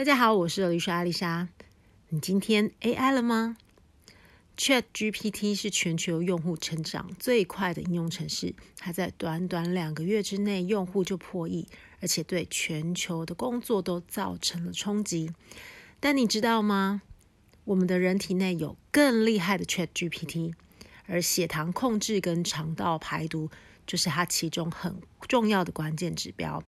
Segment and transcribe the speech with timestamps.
[0.00, 1.46] 大家好，我是律师阿丽莎。
[2.08, 3.58] 你今天 AI 了吗
[4.56, 11.68] ？ChatGPT 是全球用户成长最快的应用程式，它在短短两个月之内，用户就破亿，
[12.00, 15.30] 而且对全球的工作都造成了冲击。
[16.00, 17.02] 但你知道吗？
[17.64, 20.54] 我们的人体内有更厉害的 ChatGPT，
[21.08, 23.50] 而血糖控制跟肠道排毒
[23.86, 26.62] 就是它其中很重要的关键指标。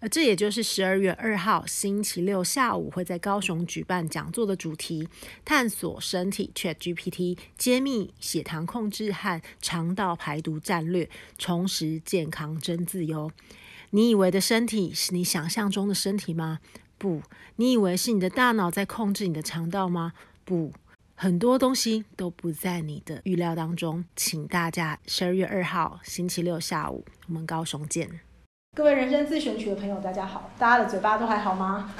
[0.00, 5.08] 而这也就是十二月二号星期六下午会在高雄举办讲座的主题：
[5.44, 13.30] 探索身体 ChatGPT，揭秘血糖控制和肠道排毒战略，重拾健康真自由。
[13.90, 16.58] 你以为的身体是你想象中的身体吗？
[16.98, 17.22] 不，
[17.56, 20.12] 你以为是你的大脑在控制你的肠道吗？
[20.44, 20.72] 不，
[21.14, 24.04] 很多东西都不在你的预料当中。
[24.16, 28.23] 请大家十二月二号星期六下午，我们高雄见。
[28.76, 30.50] 各位人生自选曲的朋友，大家好！
[30.58, 31.94] 大家的嘴巴都还好吗？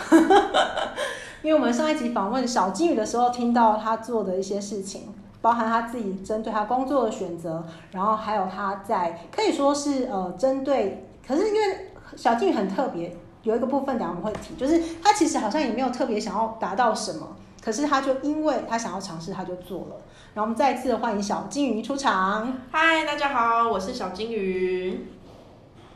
[1.40, 19.96] 因为我们上一集访问小金鱼的时候，听到他做的一些事情，包含他自己针对他工作的选择，然后还有他在可以说是呃针对，可是因为小金鱼很特别，有一个部分等下我们会提，就是他其实好像也没有特别想要达到什么，可是他就因为他想要尝试，他就做了。
[20.34, 22.52] 然后我们再一次的欢迎小金鱼出场。
[22.72, 25.06] 嗨，大家好，我是小金鱼。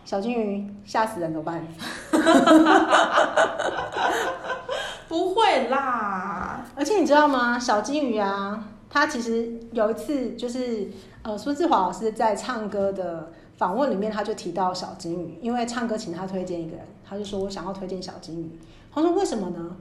[0.08, 1.68] 小金鱼吓死人怎么办？
[5.06, 7.58] 不会啦，而且你知道吗？
[7.58, 10.88] 小金鱼啊，他其实有一次就是
[11.20, 18.58] 呃，苏志华老师在唱歌的访问里面，他就提到小金鱼，因为唱歌请他推荐一个人，他就说我想要推荐小金鱼。
[18.90, 19.76] 他说为什么呢？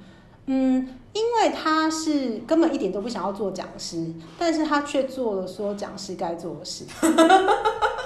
[0.48, 6.84] 嗯，因为他是根本一点都不想要做讲师，但是他却做了说讲师该做的事。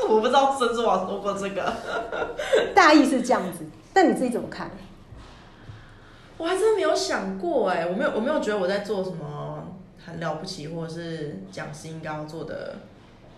[0.09, 1.73] 我不知道孙志华说过这个，
[2.75, 4.69] 大意是这样子，但你自己怎么看？
[6.37, 12.77] 我还真没有想过哎，我没有，我没有觉得我在做什么很了不起，或者是讲师应该要做的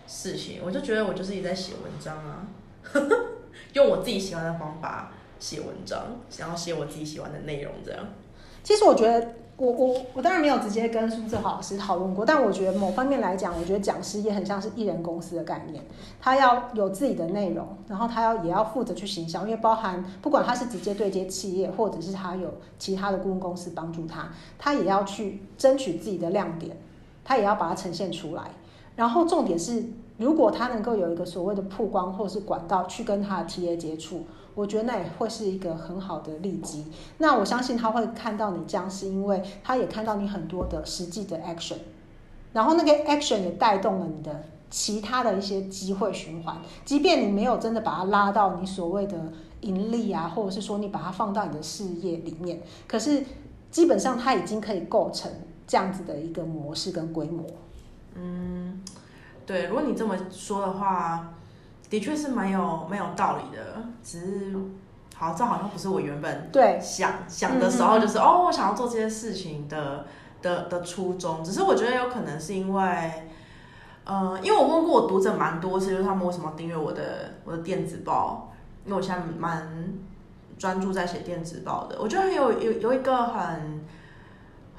[0.06, 0.60] 事情。
[0.64, 2.46] 我就觉得我就是一直在写文章啊，
[3.74, 8.06] 用我自己喜欢的方法写文章，想要写我自己喜欢的内容这样。
[8.62, 9.28] 其实我觉得。
[9.56, 15.80] 我我我当然没有直接跟苏志豪老师讨论过，但我觉得某方面来讲，我觉得讲师也很像是艺人公司的概念，
[16.20, 24.28] 他要有自己的内容，然后他要也要负责去行销，因为包含不管他是直接对接企业，或者是他有其他的顾问公司帮助他，
[24.58, 26.76] 他也要去争取自己的亮点，
[27.24, 28.42] 他也要把它呈现出来。
[28.96, 29.84] 然后重点是，
[30.16, 34.24] 如果他能够有一个所谓的曝光或是管道去跟他的 TA 接触。
[34.54, 36.86] 我觉得那也会是一个很好的利基。
[37.18, 41.78] 那我相信他会看到你这样，是因为他也看到你很多的实际的 action，
[42.52, 46.56] 然后那个 action 也带动了你的其他的一些机会循环。
[46.84, 49.32] 即便你没有真的把它拉到你所谓的
[49.62, 53.24] 盈利啊，或者是说你把它放到你的事业里面，可是
[53.70, 55.30] 基本上它已经可以构成
[55.66, 57.44] 这样子的一个模式跟规模。
[58.14, 58.80] 嗯，
[59.44, 61.34] 对，如果你这么说的话。
[61.90, 64.56] 的确是蛮有蛮有道理的，只是，
[65.14, 70.06] 好，这好像不是我原本对想想的时候，就是、嗯、哦，我想要做这些事情的
[70.42, 71.44] 的的初衷。
[71.44, 73.28] 只是我觉得有可能是因为，
[74.04, 78.52] 呃，因为我问过我读者蛮多次，就是他们为什么订阅我的我的电子报，
[78.84, 79.94] 因为我现在蛮
[80.58, 81.96] 专注在写电子报的。
[82.00, 83.83] 我觉得有有有一个很。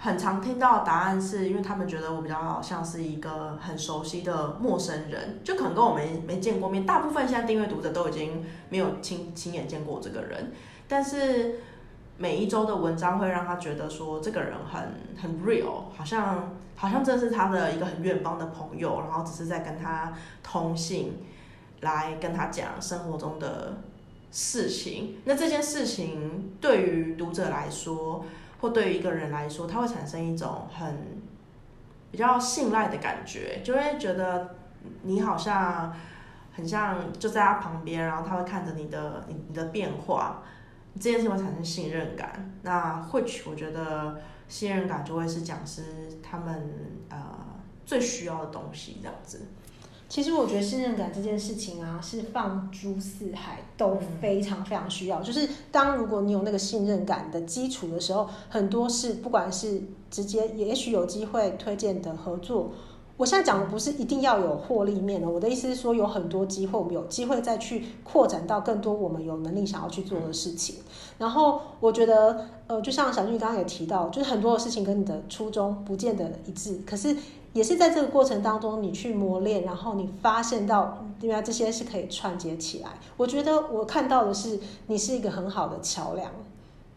[0.06, 6.86] 很常听到的答案是因为他们觉得我比较像是一个很熟悉的陌生人，就可能跟我没没见过面。
[6.86, 10.52] 大部分现在订阅读者都已经没有亲亲眼见过这个人，
[10.88, 11.56] 但是
[12.20, 21.14] 每一周的文章会让他觉得说这个人很很 real，好像好像这是他的一个很远方的朋友，然后只是在跟他通信，
[21.82, 23.78] 来跟他讲生活中的
[24.30, 25.18] 事情。
[25.26, 28.24] 那这件事情对于读者来说。
[28.66, 31.22] 或对于一个人来说，他会产生一种很
[32.10, 34.56] 比较信赖的感觉，就会觉得
[35.04, 35.96] 你好像
[36.52, 40.42] 很像就在他旁边，然后他会看着你的你你的变化，
[40.96, 42.58] 这件事情会产生信任感。
[42.64, 45.84] 那或许我觉得信任感就会是讲师
[46.24, 46.72] 他们
[47.10, 47.18] 呃
[47.86, 49.46] 最需要的东西，这样子。
[50.08, 55.22] 其实我觉得信任感这件事情啊，是放诸四海都非常非常需要。
[55.22, 59.82] 就是当如果你有那个信任感的基础的时候，很多事不管是
[60.12, 62.72] 直接，也许有机会推荐的合作。
[63.18, 70.76] 我现在讲的不是一定要有获利面的，我的意思是说有很多机会，我们有机会再去扩展到更多我们有能力想要去做的事情。
[71.18, 77.16] 然后我觉得，呃，就像小俊刚刚也提到，就是很多的事情跟你的初衷不见得一致，可是
[77.56, 82.90] 也是在这个过程当中你去磨练，然后你发现到原来这些是可以串接起来。
[83.16, 86.30] 我觉得我看到的是你是一个很好的桥梁。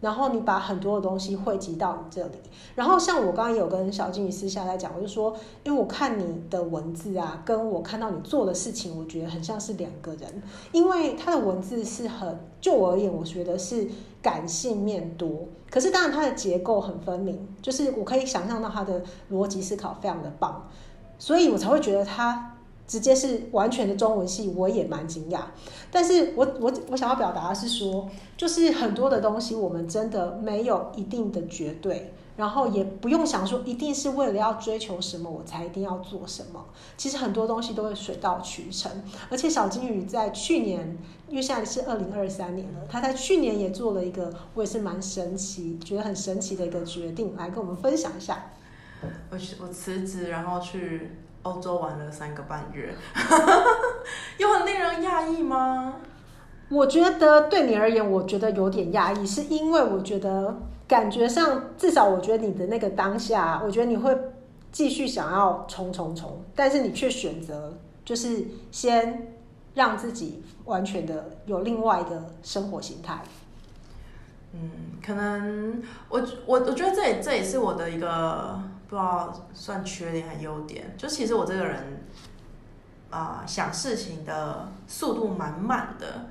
[0.00, 2.38] 然后你把很多的东西汇集到你这里，
[2.76, 5.34] 然后像我刚刚有跟小金鱼私下在讲，我就说，
[5.64, 10.42] 因为我看你的文字啊，跟我看到你做的事情，我觉得很像是两个人，
[10.72, 13.88] 因为他的文字是很，就我而言，我觉得是
[14.22, 19.02] 感性面多，可是当然他的结构很分明，就是我可以想象到他的
[19.32, 20.68] 逻辑思考非常的棒，
[21.18, 22.54] 所以我才会觉得他。
[22.88, 25.42] 直接是完全的中文系，我也蛮惊讶。
[25.90, 36.64] 但是我我我想要表达的是说，就是很多的东西，我们真的没有一定的绝对，然后也不用想说一定是为了要追求什么，我才一定要做什么。
[36.96, 38.90] 其实很多东西都会水到渠成。
[39.30, 40.96] 而且小金鱼在去年，
[41.28, 48.50] 因为现在是二零二三年了，他在去年也做了一个，我也是蛮神奇，觉得很神奇的一个决定，来跟我们分享一下。
[49.30, 51.10] 我我辞职，然后去。
[51.48, 52.94] 欧洲玩了三个半月，
[54.38, 55.94] 有很令人讶异吗？
[56.68, 64.14] 我觉得对你而言，我觉得有点压抑，是因为我觉得感觉上，至少我觉得你的那个当下，我觉得你会
[64.70, 69.32] 继续想要冲冲冲，但是你却选择就是先
[69.74, 73.22] 让自己完全的有另外的生活形态。
[74.52, 74.70] 嗯，
[75.04, 78.60] 可能我我我觉得这也这也是我的一个。
[78.88, 82.02] 不知道算缺点还是优点，就其实我这个人
[83.10, 86.28] 啊、想事情的速度蛮慢的，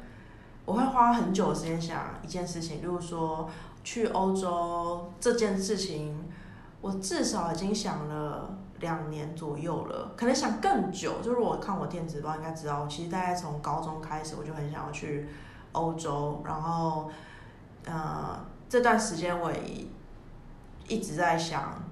[0.66, 3.48] 我会花很久时间想一件事情，比如说
[3.84, 6.28] 去欧洲这件事情，
[6.82, 11.22] 我至少已经想了两年左右了，可能想更久。
[11.22, 15.30] 就是我看我电子报应该知道，其实大概从高中开始我就很想要去
[15.74, 17.10] 欧洲，然后
[17.86, 19.88] 呃这段时间我也
[20.88, 21.84] 一直在想。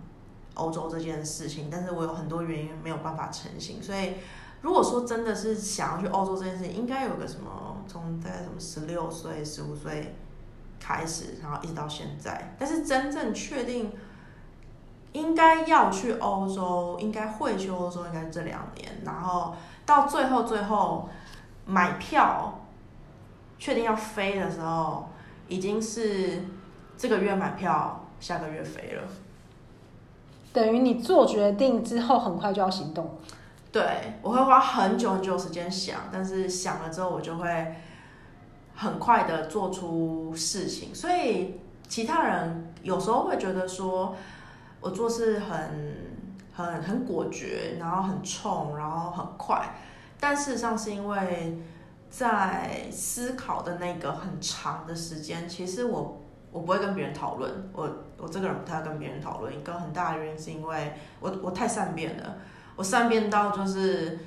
[0.56, 4.16] 欧洲这件事情，但是我有很多原因没有办法成行，所以
[4.62, 10.16] 如果说真的是想要去欧洲这件事情，应该有个什么，从大概什么十六岁、十五岁
[10.80, 13.92] 开始，然后一直到现在，但是真正确定
[15.12, 19.56] 应该要去欧洲，应该会去欧洲，应该是这两年，然后
[19.86, 21.08] 到最后最后
[21.66, 22.62] 买票
[23.58, 25.08] 确定要飞的时候，
[25.48, 26.44] 已经是
[26.98, 29.04] 这个月买票，下个月飞了。
[30.56, 33.18] 等于你做决定之后，很快就要行动。
[33.74, 37.76] 对，我会花很久很久时间想，但是想了之后，我就会
[38.74, 40.96] 很快的做出事情。
[40.96, 41.60] 所以
[41.90, 44.16] 其他人有时候会觉得说，
[44.80, 46.14] 我做事很
[46.54, 49.76] 很很果决，然后很冲，然后很快。
[50.22, 51.58] 但事实上是因为
[52.10, 56.22] 在思考的那个很长的时间，其实我。
[56.56, 57.84] 我不会跟别人讨论，我
[58.18, 62.38] 我这个人不太跟别人讨论，一个很大的原因是因为我我太善变了，
[62.78, 64.18] 我善变到就是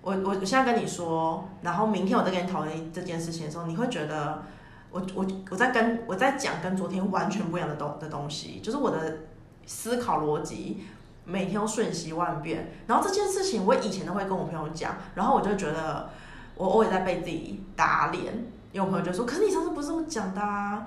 [0.00, 4.44] 我我我现在跟你说，然后明天我再跟你讨论这件事情的时候，你会觉得
[4.92, 9.18] 我我我在跟我在讲跟昨天完全不一样的东的东西，就是我的
[9.66, 10.84] 思考逻辑
[11.26, 16.08] 每天都瞬息万变，然后这件事情我以前都会跟我朋友讲，然后我就觉得
[16.56, 18.32] 我偶尔在被自己打脸，
[18.72, 20.86] 因为我朋友就说，可是你上次不是这么讲的啊。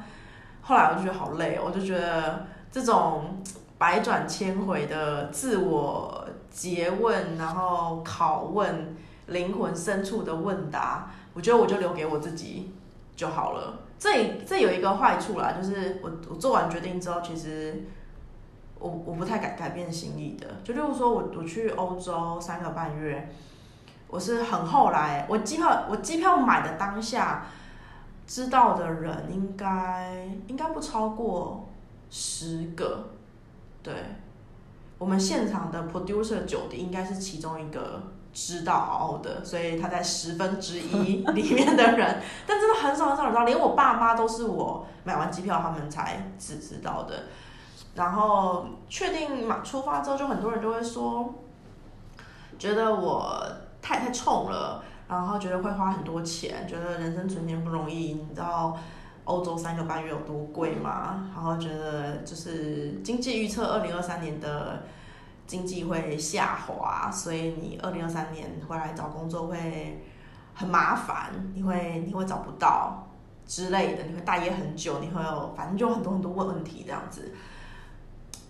[0.68, 3.42] 后来我就觉得好累，我就觉得这种
[3.78, 8.94] 百转千回的自我詰问，然后拷问
[9.28, 12.74] 灵魂深处的问答，我觉得我就留给我自己
[13.16, 13.80] 就好了。
[13.97, 17.86] 这这有一个坏处啦，就是我我做完决定之后，其实
[18.78, 20.47] 我我不太敢改变心意的。
[20.66, 23.30] 就例如说我我去欧洲三个半月，
[24.09, 27.45] 我是很后来，我机票我机票买的当下。
[28.28, 31.69] 知道的人应该应该不超过
[32.10, 33.07] 十个，
[33.81, 33.94] 对，
[34.98, 38.04] 我们现场的 producer 九弟应该是其中一个
[38.34, 47.24] 知道的，所以他在十分之一里面的人， 但真的很少很少人知道，连我爸妈都是我买完机票他们才只知道的。
[47.96, 51.34] 然后确定嘛出发之后，就很多人就会说，
[52.60, 53.42] 觉得我
[53.81, 54.84] 太太冲了。
[55.07, 58.14] 然后觉得会花很多钱，觉得人生存钱不容易。
[58.14, 58.78] 你知道
[59.23, 61.30] 欧洲三个半月有多贵吗？
[61.33, 64.83] 然后觉得就是经济预测二零二三年的
[65.45, 70.04] 经济会下滑，所以你二零二三年回来找工作会
[70.54, 73.07] 很麻烦，你会你会找不到
[73.45, 77.31] 之类的，你会待业很久，你会有反正就很多很多问问题这样子。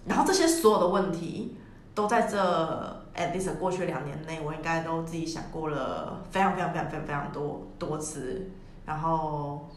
[0.06, 1.57] 然后这些所有的问题
[1.98, 3.04] 都在这。
[3.18, 8.52] at least 过去两年内，我应该都自己想过了非常非常非常非常非常多多次，
[8.86, 9.68] 然后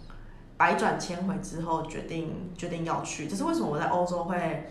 [0.59, 3.27] 百转千回之后决定决定要去。
[3.27, 4.69] 这是为什么我在欧洲会，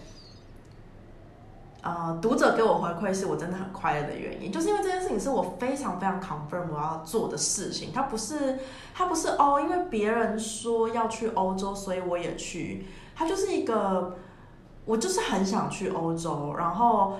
[1.82, 8.60] 呃，读者给我回馈是我真的很快乐的原因，就是因为这件事情是我非常非常 confirm 我要做的事情，它不是
[8.94, 12.86] 它不是哦，因为别人说要去欧洲，所以我也去。
[13.16, 14.16] 它就是一个，
[14.86, 17.16] 我就是很想去欧洲，然后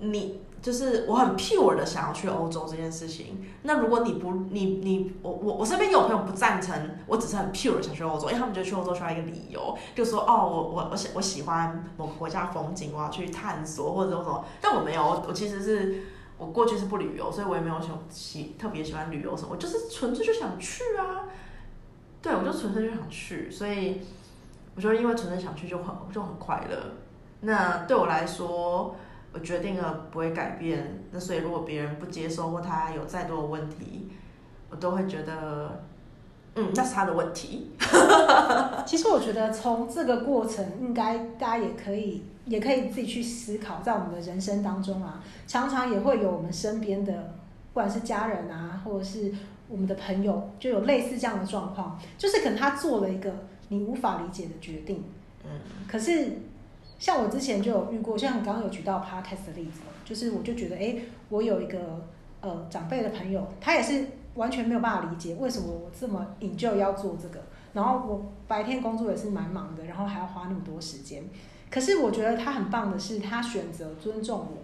[0.00, 0.42] 你。
[0.62, 3.46] 就是我很 pure 的想要去欧洲这件事情。
[3.62, 14.44] 那如果你不，你你我我我身边有朋友不赞成，我只是很 pure 想去欧洲，因为他们觉得去欧洲需要一个理由，就说哦，我我我喜我喜欢某个国家风景，我要去探索或者什么。
[14.60, 16.02] 但我没有，我其实是
[16.36, 21.28] 我过去是不旅游，所以我也没有喜喜特别喜欢旅游什么，我就是纯粹就想去啊。
[22.20, 24.00] 对，我就纯粹就想去，所以
[24.74, 26.76] 我觉得因为纯粹想去就很就很快乐。
[27.42, 28.96] 那对我来说。
[29.36, 34.08] 我决定了不会改变，那所以如果别人不接受或他有再多的问题，
[34.70, 35.84] 我都会觉得，
[36.54, 37.72] 嗯，那是他的问题。
[38.86, 47.12] 其实我觉得从这个过程，应该大家也可以，也可以自己去思考，在我们的人生当中啊，常常也会有我们身边的，
[47.74, 49.30] 不管是家人啊，或者是
[49.68, 53.30] 我们的朋友，就有类似这样的状况，就是可能他做了一个
[53.68, 55.04] 你无法理解的决定，
[55.44, 55.50] 嗯，
[55.86, 56.38] 可是。
[56.98, 60.96] 像我之前就有遇过，像你刚刚有举到 podcast 的例子，就是我就觉得，哎，
[61.28, 62.06] 我有一个
[62.40, 67.40] 呃长辈的朋友，他也是完全没有办法理解为什么我这么引咎要做这个，
[67.74, 71.22] 然后我白天工作也是蛮忙的，然后还要花那么多时间，
[71.70, 74.56] 可是我觉得他很棒的是，他选择尊重我，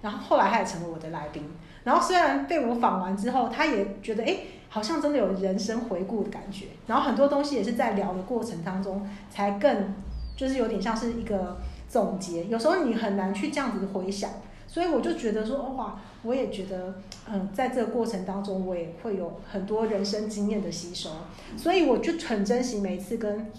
[0.00, 1.44] 然后后来他也成为我的来宾，
[1.84, 4.38] 然后虽然被我访完之后，他也觉得，哎，
[4.70, 9.94] 好像真的有人生回顾的感觉，然后很多东西也是在聊的过程当中才更。
[10.40, 14.30] 就是有点像是一个总结，有时候你很难去这样子回想，
[14.66, 16.94] 所以我就觉得说，哇，我也觉得，
[17.30, 21.10] 嗯，在这个过程当中，我也会有很多人生经验的吸收，
[21.58, 23.52] 所以我就很珍惜每一次跟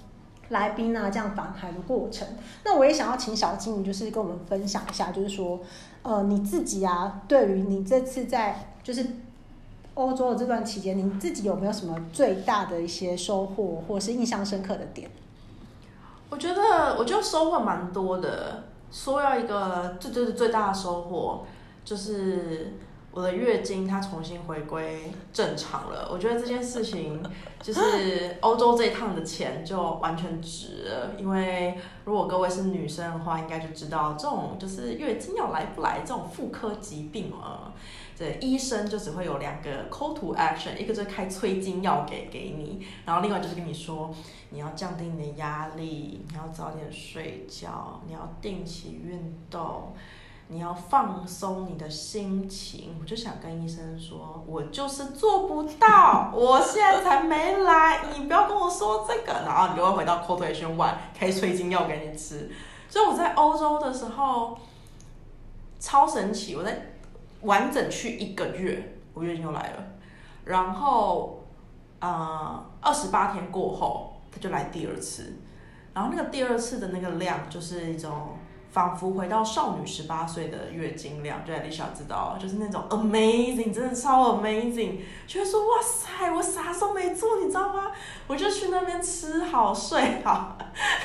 [0.49, 2.27] 来宾啊这样访谈的过程。
[2.65, 5.59] 那我也想要请小金，就是跟我们分享一下，就是说，
[6.01, 9.05] 呃，你自己啊，对于你这次在就是
[9.93, 15.07] 欧洲的这段期间，你自己有没有什么最大的一些收获，或是印象深刻的点？
[16.31, 18.63] 我觉得，我觉得收获蛮多的。
[18.89, 21.45] 说要一个最最最大的收获，
[21.85, 22.73] 就是
[23.11, 26.09] 我的月经它重新回归正常了。
[26.11, 27.21] 我觉得这件事情，
[27.61, 31.11] 就是欧洲这一趟的钱就完全值了。
[31.17, 37.71] 因为如果各位是女生的话，应该就知道这种就是月经要来不来这种妇科疾病啊。
[38.21, 44.13] 对，医生就只会有两个 call to action，一个就是开催经药给给你，然后另外就是跟你说，
[44.51, 49.95] 你要降低你的压力，你要早点睡觉，你要定期运动，
[50.49, 52.95] 你要放松你的心情。
[53.01, 62.51] 我就想跟医生说，我就是做不到，我现在才没来，你不要跟我说这个，然后你就会回到 call to action one，开催经药给你吃。
[62.87, 64.59] 所以我在欧洲的时候
[65.79, 66.90] 超神奇，我在。
[67.41, 69.83] 完整去一个月，我月经就来了，
[70.45, 71.43] 然后，
[71.99, 75.33] 呃，二十八天过后，他就来第二次，
[75.93, 78.37] 然后那个第二次的那个量，就是一种
[78.71, 87.91] 仿佛回到少女十八岁的月经量，就 Alicia 知道，就是那种 amazing，真的超 amazing，就会说哇塞，我啥都没做，你知道吗？
[88.27, 90.57] 我就去那边吃好睡好，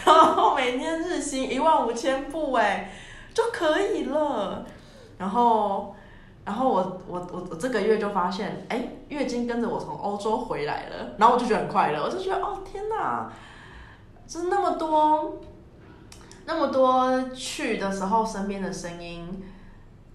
[0.05, 2.93] 然后每天日行一万五千步，哎，
[3.33, 4.66] 就可以了，
[5.16, 5.97] 然后。
[6.47, 13.29] 然后我我我我这个月就发现，哎，月经跟着我从欧洲回来了，然后我就觉得很快乐，我就觉得哦天哪，
[14.29, 15.41] 就是那么多，
[16.45, 19.43] 那么多去的时候身边的声音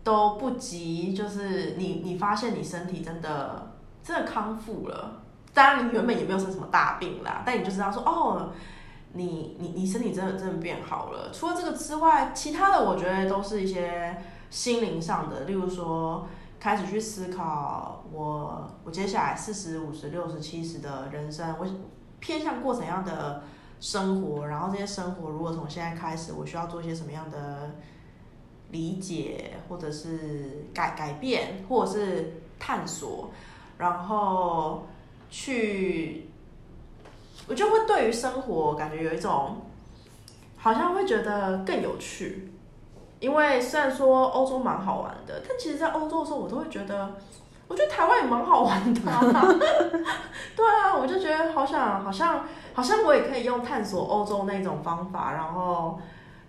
[0.05, 5.21] 都不及，就是你你发现你身体真的真的康复了，
[5.53, 8.53] 当然你原本也没有生什么大病啦，但你就知道说哦，
[9.11, 11.29] 你你你身体真的真的变好了。
[11.33, 14.15] 除了这个之外，其他的我觉得都是一些。
[14.51, 16.27] 心灵上的，例如说，
[16.59, 21.65] 开始去思考我我接下来四十五十六十七十的人生，我
[22.19, 23.43] 偏向过怎样的
[23.79, 24.45] 生活？
[24.45, 27.71] 然后这些生活如果从现在开始，我需要做一些什么样的
[28.71, 33.31] 理解，或者是改改变，或者是探索，
[33.77, 34.85] 然后
[35.29, 36.29] 去，
[37.47, 39.61] 我就会对于生活感觉有一种，
[40.57, 42.51] 好像会觉得更有趣。
[43.21, 47.13] 因为虽然说欧洲蛮好玩的，但其实，在欧洲的时候，我都会觉得，
[47.67, 49.21] 我觉得台湾也蛮好玩的啊。
[50.57, 55.99] 对啊，我就觉得好想，好像，好像我也可以用探索欧洲那种方法，然后，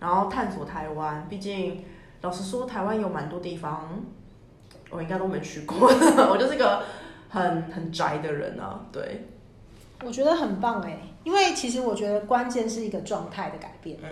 [0.01, 1.27] 然后探索台湾。
[1.29, 1.85] 毕竟，
[2.23, 3.87] 老实说，台湾有蛮多地方，
[4.89, 5.77] 我应该都没去过。
[6.33, 6.83] 我就是个
[7.29, 8.81] 很很宅的人啊。
[8.91, 9.29] 对，
[10.03, 13.99] 我觉得很棒哎，因为其实我觉得关键是一个状态的改变。
[14.03, 14.09] 嗯。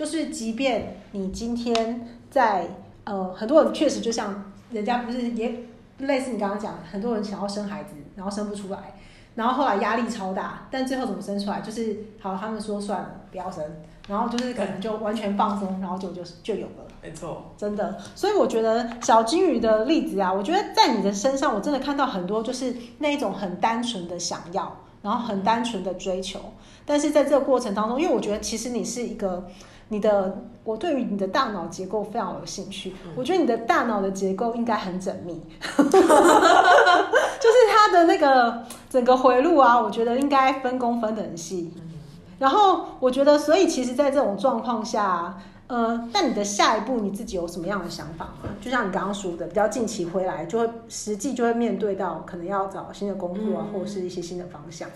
[0.00, 2.66] 就是，即便你今天在
[3.04, 5.54] 呃，很多人确实就像人家不是也
[5.98, 8.94] 类似你刚刚讲，很多人想要生孩子，然后生不出来，
[9.34, 11.60] 然后后来压力超大，但最后怎么生出来？
[11.60, 13.62] 就是好，他们说算了，不要生，
[14.08, 16.86] 然后就是可能就完全放松，然后就就就有了。
[17.02, 17.98] 没错，真的。
[18.14, 26.40] 所以我觉得小金鱼的例子啊，我觉得在你的身上，我真的看到很多就是那一种很单纯的想要，然后很单纯的追求。
[26.86, 29.46] 但是在这个过程当中，因为我觉得其实你是一个。
[29.92, 32.94] 你的，我对于你的大脑结构非常有兴趣。
[33.04, 35.42] 嗯、我觉得你的大脑的结构应该很缜密，
[35.76, 35.98] 就是
[37.72, 41.74] 它的那个整个回路啊，我觉得应该分工分得很细。
[42.38, 48.48] 然后我觉得，所以其实，在这种状况下，呃，那你的下一步你自己有什么样的想法吗？
[48.60, 54.88] 就像你刚刚说的，比较近期回来，就会实际就会面对到可能要找新的工作啊，嗯、或者是一些新的方向。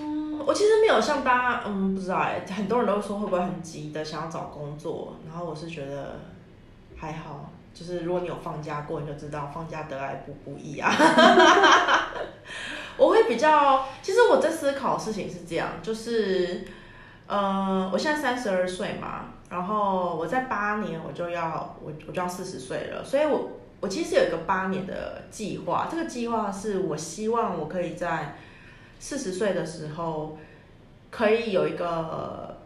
[0.00, 6.18] 嗯，我其实没有像大家，嗯，不知道哎，很多人都说会不会很急的想要找工作，然后我是觉得
[6.96, 10.90] 还好，就是如果你有放假过，你就知道放假得来不不易啊。
[12.96, 16.64] 我会比较，其实我在思考的事情是这样，就是，
[17.26, 28.36] 呃，我现在三十二岁嘛，然后我在八年我就要我我就要四十岁了，所以我我其实有一个八年的计划，这个计划是我希望我可以在。
[29.02, 30.38] 四十岁的时候，
[31.10, 32.56] 可以有一个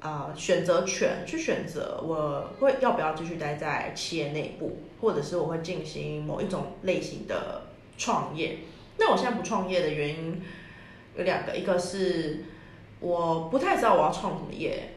[0.00, 7.62] 啊、呃、选择权，去选择我会要不要继续待在企业内部，或者是我会进行某一种类型的
[7.96, 8.58] 创业。
[8.98, 10.42] 那我现在不创业的原因
[11.16, 12.40] 有两个，一个是
[12.98, 14.96] 我不太知道我要创什么业，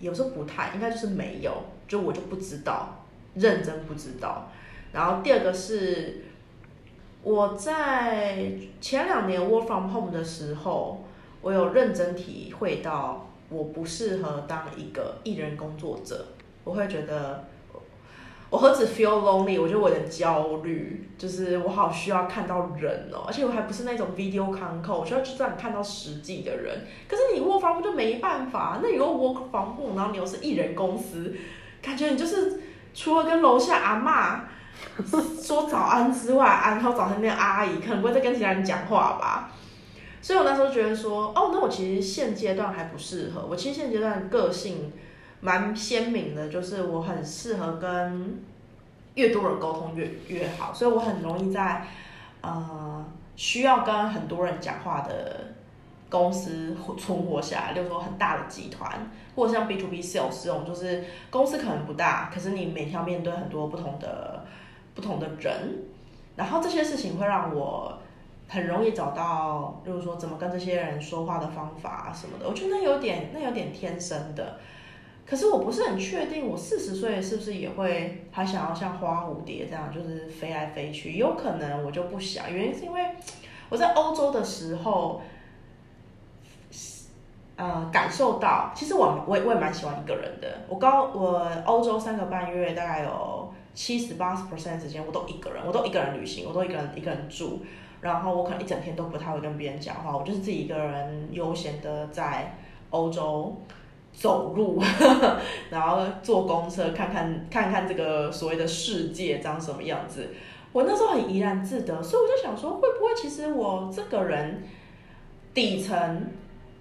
[0.00, 1.56] 有时候不太，应该就是没有，
[1.88, 4.52] 就我就不知道，认真不知道。
[4.92, 6.26] 然后第二个是。
[7.24, 8.52] 我在
[8.82, 11.02] 前两年 work from home 的时候，
[11.40, 16.26] 我有认真体会到我不适合当一个艺人工作者。
[16.64, 17.44] 我会觉得，
[18.50, 26.84] 我何止 feel lonely，我觉得我有点焦虑，就是我好需要看到人哦，而且我还不是那种 video con call，我需要去这样看到实际的人。
[27.08, 31.34] 可是你 work from home 就没办法，那你又 work from home，然后你又是艺人公司，
[31.80, 32.60] 感觉你就是
[32.92, 34.40] 除了跟楼下阿嬷。
[35.42, 39.50] 说早安之外，然后早上那个阿姨可能不会再跟其他人讲话吧，
[40.22, 43.44] 所以我那时候觉得说，哦，那我其实现阶段还不适合。
[43.48, 44.92] 我其实现阶段个性
[45.40, 48.42] 蛮鲜明的，就是我很适合跟
[49.14, 51.86] 越多人沟通越越好，所以我很容易在
[52.40, 55.54] 呃需要跟很多人讲话的
[56.08, 57.72] 公司存活下来。
[57.72, 64.44] 例如说很大的集团，或者像 B to B sales 这种，就是公司可能不大，可是你每天要面对很多不同的。
[64.94, 65.52] 不同的人，
[66.36, 67.98] 然后这些事情会让我
[68.48, 72.48] 很容易找到，就是说怎么跟这些人说话的方法什么的。
[72.48, 74.58] 我觉得那有点，那有点天生的。
[75.26, 81.14] 可是我不是很确定，我四十岁是不是也会还想要像花蝴蝶这样，就是飞来飞去？
[81.14, 83.00] 有可能我就不想，原因是因为
[83.70, 85.22] 我在欧洲的时候，
[87.56, 90.60] 呃，感受到其实我我我也蛮喜欢一个人的。
[90.68, 93.43] 我刚我欧洲三个半月，大概有。
[93.74, 97.58] 七十八十 percent 时间我都一个人，我都一个人旅行，我都一个人一个人住，
[98.00, 102.56] 然后我可能一整天都不太会跟别人讲话，我就是自己一个人悠闲的在
[102.90, 103.60] 欧洲
[104.12, 104.80] 走路，
[105.70, 110.30] 然后坐公车看看看看这个所谓的世界长什么样子。
[110.72, 114.62] 我那时候很怡然自得，所以我就想说，会不会其实我这个人
[115.52, 116.26] 底层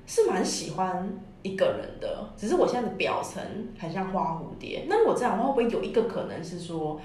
[0.06, 1.12] 是蛮喜欢。
[1.44, 3.44] 一个人的，只是我现在的表层
[3.78, 4.86] 很像花蝴蝶。
[4.88, 7.00] 那我这样的话，会不会有一个可能是说，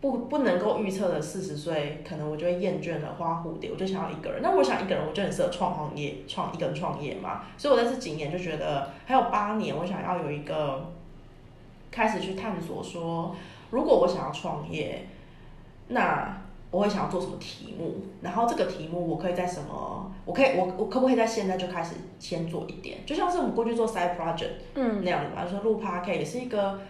[0.00, 4.40] 不不能够预测的四十岁，可能我就会厌倦了花蝴蝶，我就想要一个人。
[4.42, 7.42] 那我想一个人，我就很适合创行业，创一个人创业嘛。
[7.56, 10.92] 所以我在这几年就觉得，还有八年，我想要有一个
[11.90, 13.34] 开始去探索说，
[13.70, 15.06] 如果我想要创业，
[15.88, 16.41] 那。
[16.72, 26.80] 我会想要做什么题目，然后这个题目我可以在什么，我可以我我可不可以在现在就开始先做一点，就像是我们过去做 side project 嗯那样的嘛，说录 podcast 也是一个，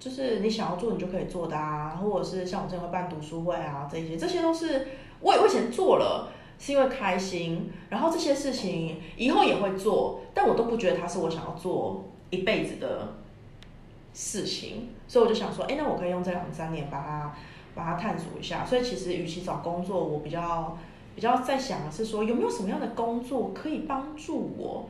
[0.00, 4.88] 就是你想要做你就可以做的啊，或者是像我之前会办读书会啊这些，这些都是
[5.20, 13.14] 我我以前做了是因为开心，然后这些事情以后也会做，但我都不觉得它是我想要做一辈子的
[14.12, 17.32] 事情，所以我就想说，哎，那我可以用这两三年把它。
[17.74, 20.78] 把它探索一下，所以其实与其找工作，我比较
[21.14, 24.88] 比较在想的是说，有没有什么样的工作可以帮助我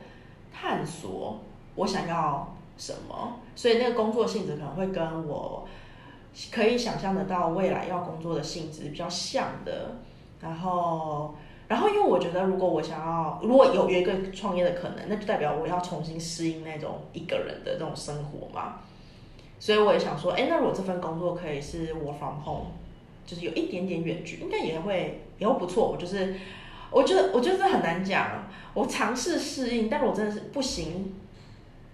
[0.52, 1.40] 探索
[1.74, 3.40] 我想要什么？
[3.56, 5.66] 所以那个工作性质可能会跟我
[6.50, 9.96] 可以想象得到未来要工作的性质比较像的。
[10.40, 11.34] 然后，
[11.68, 18.80] 然后因为我觉得，如果我想要，如果有有一个创业的可能，那就代表我要重新适应那种一个人的这种生活嘛。
[19.58, 22.66] 所以我也想说，哎，那如果这份工作可以是 work from home，
[23.26, 25.88] 就是有一点点远距，应该也会也会不错。
[25.90, 26.34] 我就是
[26.90, 28.44] 我觉得我觉得这很难讲。
[28.74, 31.14] 我尝试适应，但是我真的是不行，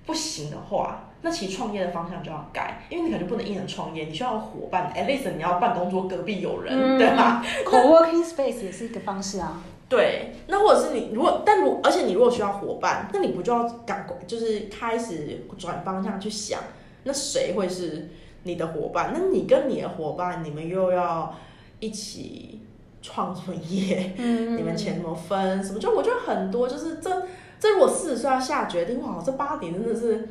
[0.06, 7.44] 不行的话，那其实创业的方向就要改，因为你可能不能一人创业，你需要伙伴，at least 你要办公桌隔壁有人，嗯、对吧？
[7.66, 9.62] Co-working space 也是一个方式啊。
[9.90, 16.60] 对，那或者是你如果，但如而且你如果需要伙伴，那你不就要赶就是开始转方向去想，
[17.04, 18.08] 那谁会是
[18.42, 19.12] 你的伙伴？
[19.14, 21.34] 那你跟你的伙伴，你们又要
[21.78, 22.60] 一起
[23.02, 24.14] 创什么业？
[24.16, 25.62] 嗯，你们钱怎么分？
[25.62, 27.10] 什么就我觉得很多，就是这
[27.58, 30.28] 这如果四十岁要下决定，哇，这八点真的是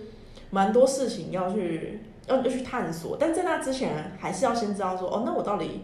[0.49, 3.17] 蛮多事情要去要要去探索。
[3.19, 5.81] 但在那之前，还是要先知道说，哦，那我到底。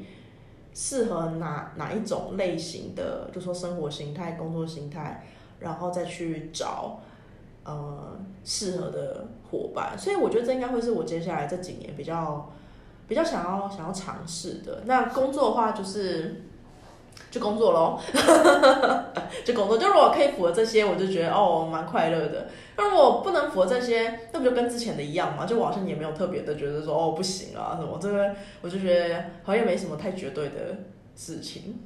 [0.77, 5.23] 适合哪哪一种类型的，就说生活形态、工作形态，
[5.61, 6.99] 然后再去找
[7.65, 9.97] 呃适合的伙伴。
[9.97, 12.49] 所以我觉得这应该会是我接下来这几年比较
[13.07, 14.83] 比较想要想要尝试的。
[14.85, 16.41] 那工作的话，就是。
[17.31, 17.99] 就工作喽，
[19.43, 19.77] 就工作。
[19.77, 22.47] 就如果可以符合这些，我就觉得哦，蛮快乐的。
[22.77, 25.45] 那如果不能符合这些，那不就跟之前的一样嘛？
[25.45, 27.97] 就我好像也没有特别的觉得说哦不行啊什么。
[28.01, 30.77] 这个我就觉得好像也没什么太绝对的
[31.15, 31.77] 事情。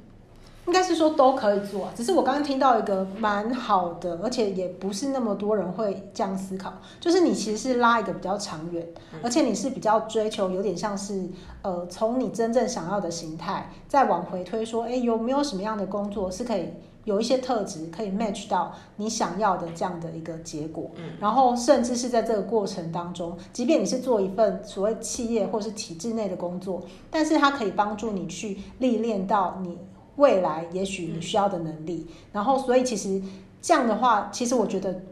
[0.66, 8.86] 应该是说都可以做，只是我刚刚听到一个蛮好的，而且也不是那么多人会这样思考，就是你其实是拉一个比较长远，
[9.22, 11.28] 而且你是比较追求有点像是
[11.62, 16.68] 呃，从你真正想要的形态再往回推，说，哎，有没有什么样的工作是可以
[17.04, 29.78] 有一些特质可以 match 到你想要的这样的一个结果，然后甚至是在这个过程当中，即便你是做一份所谓企业或是体制内的工作，但是它可以帮助你去历练到你。
[30.20, 33.20] 未来也许你需要的能力，然后所以其实
[33.62, 35.02] 这样的话，其实我觉得，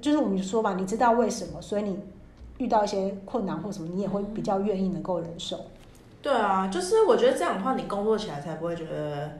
[0.00, 1.98] 就是我们说吧，你知道为什么，所以你
[2.58, 5.58] 遇到一些困难或什么，你也会比较愿意能够忍受。
[6.22, 9.38] 对啊，就是我觉得这样的话，你工作起来才不会觉得，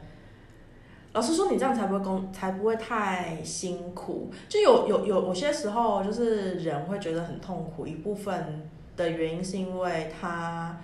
[1.13, 4.31] 老实说，你这样才不会工，才不会太辛苦。
[4.49, 10.75] 就有有有有些时候，就是人会觉得很痛苦，一部分的原因是因为他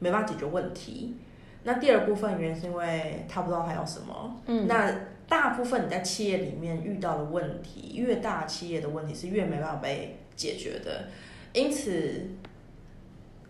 [0.00, 1.16] 没办法解决问题。
[1.64, 4.36] 那第二部分原因是因为他不知道他要什么。
[4.46, 4.94] 嗯，那
[5.26, 11.08] 大部分你在企业里面遇到的问题，越大企业的问题是越没办法被解决的，
[11.52, 12.28] 因此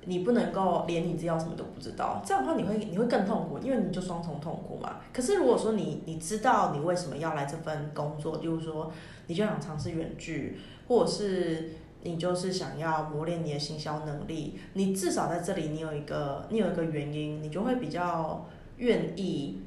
[0.05, 5.01] 你不能够连你自己要什么都不知道，这样的话你会你会更痛苦，因为你就双重痛苦嘛。
[5.13, 8.93] 可是如果说你你知道你为什么要来这份工作，就是说
[9.27, 11.71] 你就想尝试远距，或者是。
[12.05, 19.63] 你就是想要磨练你的行销能力，你至少在这里，你有一个，你有一个原因，你就会比较愿意，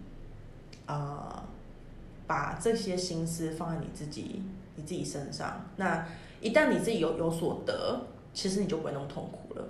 [0.86, 1.44] 呃，
[2.28, 4.44] 把这些心思放在你自己，
[4.76, 5.66] 你自己身上。
[5.78, 6.08] 那
[6.40, 8.02] 一旦你自己有有所得，
[8.34, 9.66] 其实你就不会那么痛苦了。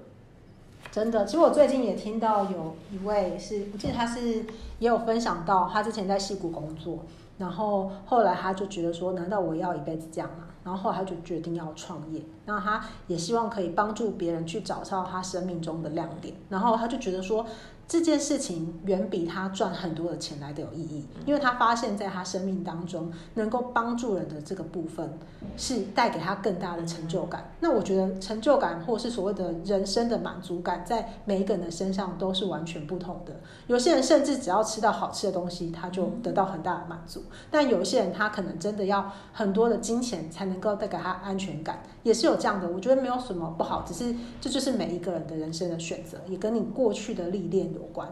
[0.92, 4.46] 真的，其实我最近也听到有一位是，我记得他是
[4.80, 7.06] 也有分享到，他之前在戏谷工作，
[7.38, 10.47] 然后后来他就觉得说，难道我要一辈子这样吗？
[10.68, 17.46] 然后后来他就决定要创业，那他也希望可以帮助别人去找到他生命中的亮点，然后他就觉得说。
[17.88, 25.18] 这件事情远比他赚很多的钱来的有意义，因为他发现在他生命当中能够帮助人的这个部分，
[25.56, 27.50] 是带给他更大的成就感。
[27.62, 33.34] 那我觉得成就感或是所谓的人生的满足感，在每一个人的身上都是完全不同的。
[33.68, 42.68] 有些人甚至只要吃到好吃的东西，他就得到很大的满足；但有些人他可能真的要很多的金钱才能够带给他安全感，也是有这样的。
[42.68, 48.08] 我觉得没有什么不好，只是这就是每一个人的人生的选择，也跟你过去的历练有关。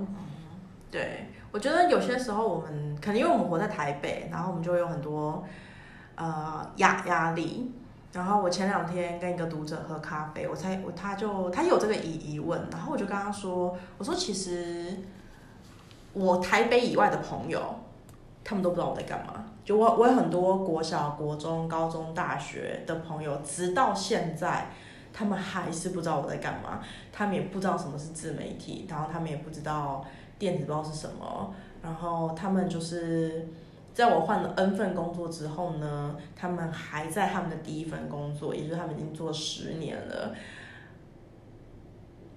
[0.91, 5.43] 对，我觉得有些时候我们可能因为我们活在台北，然后我们就会有很多
[6.15, 7.73] 呃压压力。
[8.13, 14.97] 然后我前两天跟一个读者喝咖啡，我才我他就他有这个疑疑问，然后我就跟他说，我说其实
[16.13, 17.62] 我台北以外的朋友，
[18.43, 19.43] 他们都不知道我在干嘛。
[19.65, 24.69] 就我我有很多国小、国中、高中、大学的朋友，直到现在。
[25.17, 26.82] 他们还是不知道我在干嘛，
[27.13, 30.06] 他们也不知道什么是自媒体，然后他们也不知道
[30.38, 33.47] 电子报是什么，然后他们就是
[33.93, 40.36] 在我换了 N 份工作之后呢，他们还在他们的第一份工作，也就是他们已经做十年了，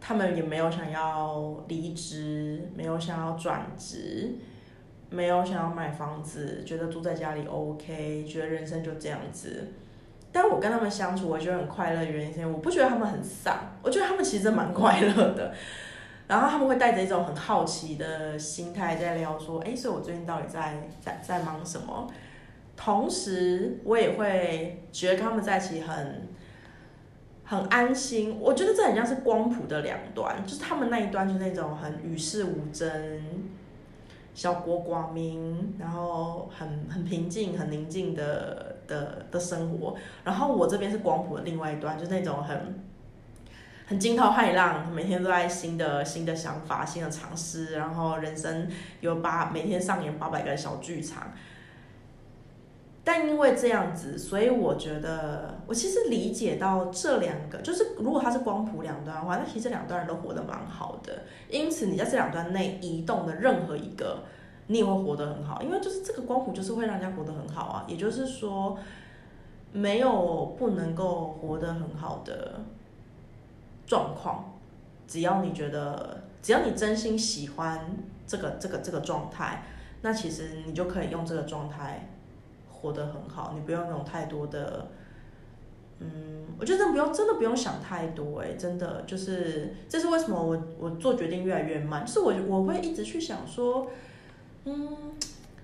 [0.01, 4.37] 他们也没有想要离职，没有想要转职，
[5.11, 9.67] 没有想要买房子，觉得住在家里 OK，觉得人生就这样子。
[10.33, 15.53] 但我跟他们相处，我觉得很快乐原因是我不觉得他们很丧，我觉得他们其实蛮快乐的。
[16.27, 22.07] 然后他们会带着一种很好奇的心态在聊说：“哎，所以我最近到底在在在忙什么？”
[22.77, 26.29] 同时，我也会觉得他们在一起很
[27.45, 28.38] 很安心。
[28.38, 32.93] 我觉得这很像是光谱的两端，就是他们那一端就是那种很与世无争，
[34.35, 39.94] 小国寡民，然后很很平静、很宁静的的的生活。
[40.24, 42.83] 然后我这边是光谱的另外一端，就那种很
[43.87, 48.68] 很惊涛骇浪，每天都在新的新的想法、新的尝试，然后人生
[49.01, 51.33] 有八每天上演八百个小剧场。
[53.05, 61.22] 但因为这样子，所以我觉得我其实理解到这两个，就是如果它是光谱两端的话，那其实这两端人都活得蛮好的。
[61.48, 64.24] 因此，你在这两端内移动的任何一个，
[64.68, 67.85] 你也会活得很好，因为就是这个光谱就是会让人家活得很好啊。
[67.88, 68.78] 也就是说，
[69.72, 72.61] 没有不能够活得很好的
[73.87, 74.54] 状况，
[75.07, 79.64] 只要你觉得，只要你真心喜欢这个这个这个状态，
[80.02, 82.09] 那其实你就可以用这个状态。
[82.81, 84.87] 活得很好，你不用有太多的，
[85.98, 93.88] 嗯，我觉得不用，真的不用想太多，哎，真的就是，这是为什么我我做决定越来越慢，就是我我会一直去想说，
[94.68, 94.96] 嗯，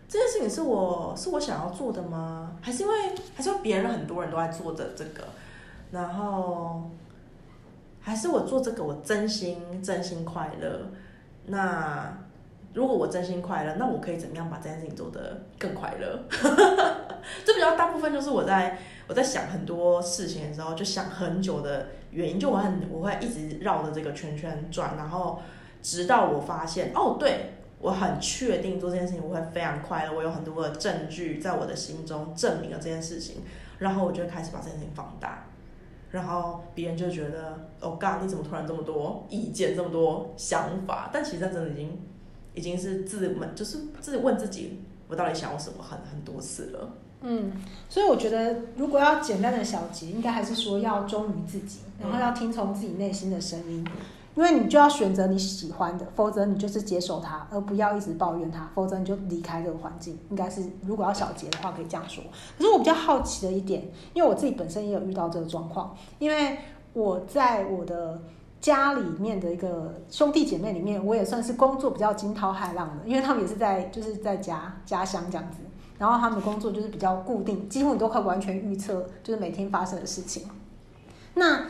[0.09, 2.57] 这件事情是我是我想要做的吗？
[2.63, 2.95] 还是因为
[3.35, 5.25] 还是别人很多人都在做的这个，
[5.91, 6.91] 然后
[8.01, 10.91] 还是我做这个我真心真心快乐，
[11.47, 12.19] 那。
[12.75, 16.19] 如果我真心快乐，那我可以怎么样把这件事情做得更快乐？
[17.47, 25.41] 这比较大部分就是我在我在想很多事情的时候，就想很久的原因，就我很我会一直绕着这个圈圈转，然后
[25.83, 27.53] 直到我发现，哦，对，
[27.85, 33.43] 我很确定做这件事情我会非常快乐，我有很多的证据在我的心中证明了这件事情，
[33.79, 35.45] 然后我就开始把这件事情放大，
[36.11, 41.11] 然后别人就觉得，哦，God，你怎么突然这么多意见，这么多想法？
[41.13, 42.01] 但其实他真的已经。
[42.57, 46.89] 已经是自问，就是自问自己，我到底想要什么很很多次了。
[47.23, 47.51] 嗯，
[47.89, 53.85] 所以我觉得，如果要简单的小结，应该还是说要忠于自己，然后要听从自己内心的声音，
[54.35, 60.19] 因为你就要选择你喜欢的，否则你就是接受它，而不要一直抱怨它，否则你就离开这个环境。
[60.31, 62.23] 应该是，如果要小结的话，可以这样说。
[62.59, 66.59] 可是我比较好奇的一点，因为我自己本身也有遇到这个状况，因为
[66.93, 68.21] 我在我的。
[68.61, 75.59] 家里面的一个兄弟姐妹里面，我也算是工作比较惊涛骇浪的，因为他们也是在就是在家家乡这样子，
[75.99, 80.49] 然后他们的工作就是比较固定，几乎你都快完全预测，就是每天发生的事情。
[81.35, 81.67] 那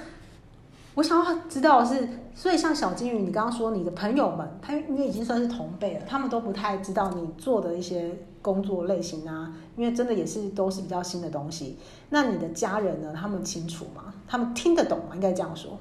[0.94, 11.78] 我想要知道的是，所以像小金鱼，你刚刚说你的朋友们，他因为已经算是同辈了，他们都不太知道你做的一些工作类型啊，因为真的也是都是比较新的东西。
[12.10, 13.12] 那你的家人呢？
[13.12, 14.14] 他们清楚吗？
[14.28, 15.06] 他们听得懂吗？
[15.14, 15.76] 应该这样说。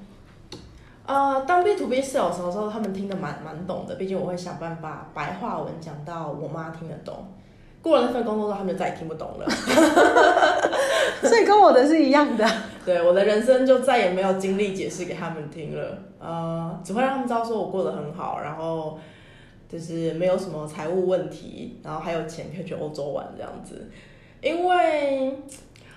[1.06, 3.94] 呃，当 B to B sales 的时候，他们听得蛮蛮懂的。
[3.96, 7.28] 毕竟我会想办法白话文讲到我妈听得懂。
[7.84, 9.48] 过了那份工作之后，他们就再也听不懂了。
[11.22, 12.50] 所以跟我的是一样的。
[12.86, 15.98] 对，我的人生就再也没有精力解释给他们听了。
[16.20, 19.00] 呃，只会让他们知道说我过得很好，然后
[19.68, 23.90] 就是没有什么财务问题，然后还有钱可以去欧洲玩这样子。
[24.42, 25.38] 因为。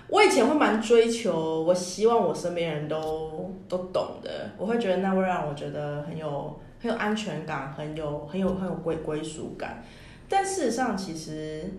[0.09, 9.83] 我以前会蛮追求，我希望我身边人都都懂的，我会觉得那会让我觉得很有很有安全感，很有很有很有归归属感。
[10.29, 11.69] 但事实上，其实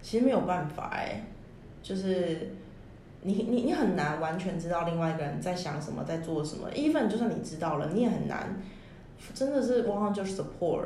[0.00, 1.24] 其实没有办法哎，
[1.82, 2.52] 就是
[3.22, 6.70] 你你你很难完全知道另外一个人在想什么，在做什么。
[6.72, 8.56] even 就算你知道了，你也很难
[9.34, 10.82] 真的是往往就是 support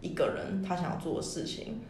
[0.00, 1.80] 一个人他想要做的事情，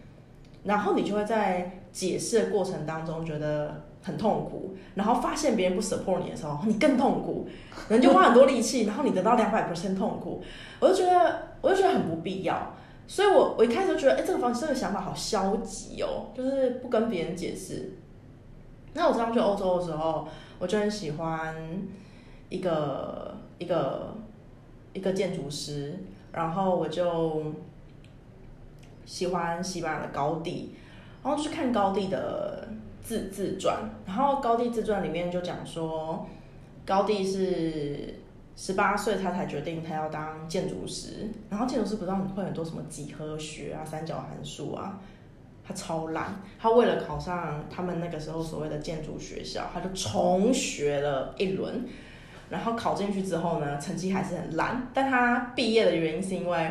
[0.64, 3.84] 然后你就会在解释的过程当中觉得。
[4.06, 7.48] 很痛苦，然后发现别人不 support 你的时候，你更痛苦，
[7.88, 10.42] 人就花很多力气，然后你得到两百 percent 痛苦，
[10.78, 12.74] 我就觉得，我就觉得很不必要，
[13.06, 17.96] 所以我我一开始就觉得，哎，这个方这个想法好消极哦，就是不跟别人解释。
[18.94, 20.26] 那我上次去欧洲的时候，
[20.58, 21.54] 我就很喜欢
[22.48, 24.14] 一个一个
[24.92, 25.98] 一个建筑师，
[26.32, 27.52] 然后我就
[29.04, 30.74] 喜欢西班牙的高地，
[31.22, 32.66] 然后去看高地的。
[33.04, 33.76] 自自传，
[34.06, 36.26] 然后高地自传里面就讲说，
[36.86, 38.14] 高地是
[38.56, 44.98] 十八岁他才决定他要当建筑师，然后建筑师不知道你会很多什么几何学啊、三角函数啊，
[45.66, 51.86] 他超烂，他为了考上他们那个时候所谓的建筑学校，他就重学了一轮，
[52.50, 56.70] 然后考进去之后呢，成绩还是很烂，但他毕业的原因是因为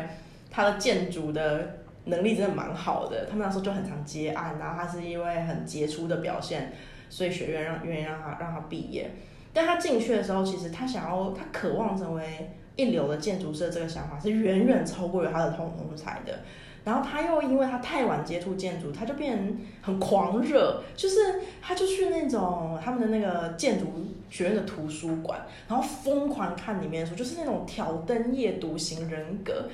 [0.50, 1.78] 他的建筑的。
[2.06, 6.70] 能力真的蛮好的，他们那时候就很常接案，然后他是因为很杰出的表现，
[7.08, 9.10] 所以学院让愿意让他让他毕业。
[9.54, 16.40] 但他进去的时候，其实他想要他渴望成为一流的建筑师，这个想法是远远超过于他的同同才的。
[16.84, 23.86] 然后他又因为他太晚接触建筑，他就变很狂热，就是他就去那种他们的那个建筑
[24.28, 29.68] 学院的图书馆，然后疯狂看里面的书，就是那种挑灯夜读型人格。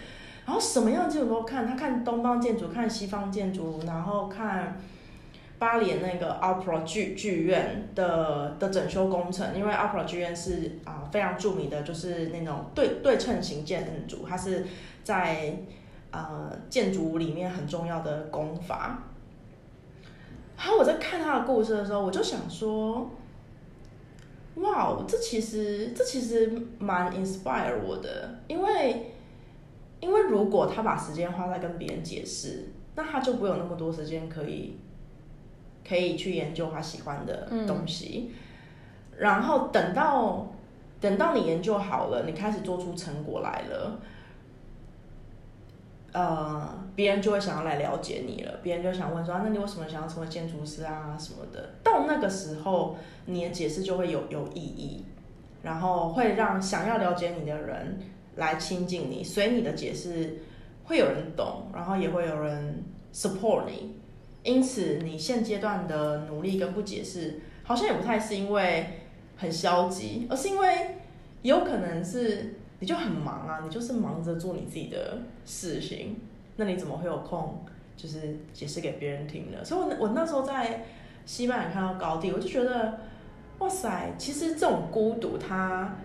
[0.46, 4.80] 然后什么样的建筑都看，他看东方建筑，看西方建筑，然后看
[5.58, 14.66] 巴黎那个 Opera 剧剧院的的整修工程，因为 Opera 剧院是啊、非常著名的，就是那种对对称型建筑，它是
[15.04, 15.54] 在
[16.10, 19.02] 呃建筑里面很重要的功法。
[20.56, 23.10] 然后我在看他的故事的时候，我就想说，
[24.56, 29.12] 哇，这其实这其实蛮 inspire 我的，因为
[30.00, 34.76] 因为如果他把时间花在跟别人解释，那他就不会有那么多时间可以
[35.88, 38.30] 可以去研究他喜欢的东西。
[38.30, 38.36] 嗯。
[39.16, 40.46] 然后等到
[41.00, 43.98] 等到你研究好了，你开始做出成果来了。
[46.12, 51.70] 呃，别人就会想要来了解你了，别人就想问说，啊，那你为什么想要成为建筑师啊什么的？
[51.84, 52.96] 到那个时候，
[53.26, 55.04] 你的解释就会有有意义，
[55.62, 58.00] 然后会让想要了解你的人
[58.36, 60.38] 来亲近你，所以你的解释
[60.84, 62.82] 会有人懂，然后也会有人
[63.14, 63.96] support 你。
[64.42, 69.00] 因此，你现阶段的努力跟不解释，好像也不太是因为
[69.36, 70.96] 很消极，而是因为
[71.42, 72.56] 有可能是。
[72.82, 76.16] 你就很忙啊，你就是忙着做你自己的事情，
[76.56, 77.64] 那你怎么会有空，
[77.96, 79.64] 就是解释给别人听呢？
[79.64, 80.84] 所以我，我那时候在
[81.26, 82.98] 西班牙看到高地，我就觉得，
[83.58, 85.96] 哇塞，其实这种孤独，他，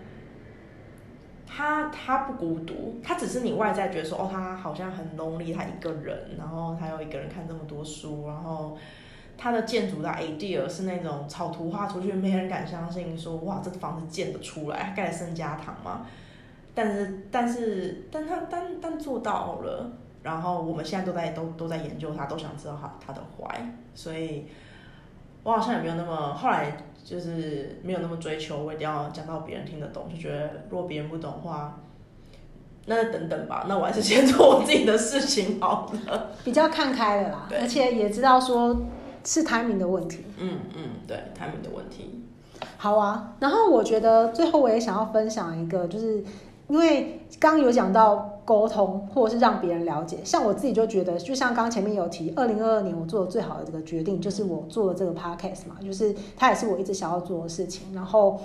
[1.48, 8.78] 他他不孤独，他只是你外在觉得说，哦，他好像很 lonely，他一个人，然后他又一个人看这么多书，然后
[9.38, 16.06] 他的建筑的 idea 是那种草图画出去，没人敢相信说，哇，这房子建得出来，盖了圣家堂吗？
[16.76, 19.90] 但是，但是，但他，但但做到了。
[20.22, 23.62] 然后我们现在都在都都在研究他，都想知道他他的 why。
[23.94, 24.48] 所以，
[25.44, 30.10] 我好像也没有那么后来就是没有那么追求，我一定要讲到别人听得懂。
[30.12, 31.80] 就觉得如果别人不懂的话，
[32.88, 33.68] 那等等吧。
[33.70, 36.32] 那我还是先做我自己的事情好了。
[36.44, 38.76] 比较看开了啦，而且也知道说
[39.24, 40.26] 是 timing 的问题。
[40.40, 42.24] 嗯嗯，对 timing 的问题。
[42.78, 43.36] 好啊。
[43.40, 46.24] 然后我觉得最后我也想要分享一个，就是。
[46.68, 57.94] 因为刚有讲到沟通，或者是让别人了解，像我自己就觉得，就像刚前面有提，二零二二年我做的最好的这个决定，就是我做了这个 podcast 嘛，就是它也是我一直想要做的事情。
[57.94, 58.40] 然后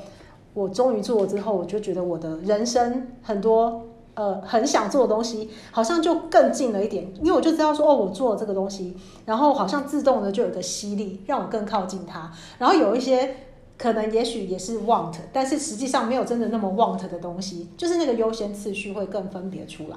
[0.53, 3.83] 我终于做了之后，我就觉得我的人生很多
[4.15, 12.31] 呃很想做的东西，好像就更近了一点，因为我就知道说哦，我做了这个东西，然后好像自动的就有个吸力，让我更靠近它。
[12.59, 13.35] 然后有一些。
[13.81, 19.97] 可能也许也是 want，但是实际上没有真的那么 want 的东西，就是那个优先次序会更分别出来。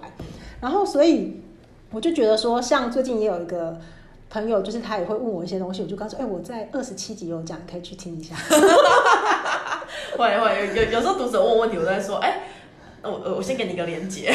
[0.62, 1.42] 然后，所以
[1.92, 3.78] 我就觉得说，像最近也有一个
[4.30, 8.34] 朋友，就是他也会问我一些东西，我就告诉，哎、我在二十七集有讲，可以去听一下。
[10.18, 12.44] 会会有有时候读者问问题，我都在说，哎、
[13.04, 14.34] 我我先给你一个连结，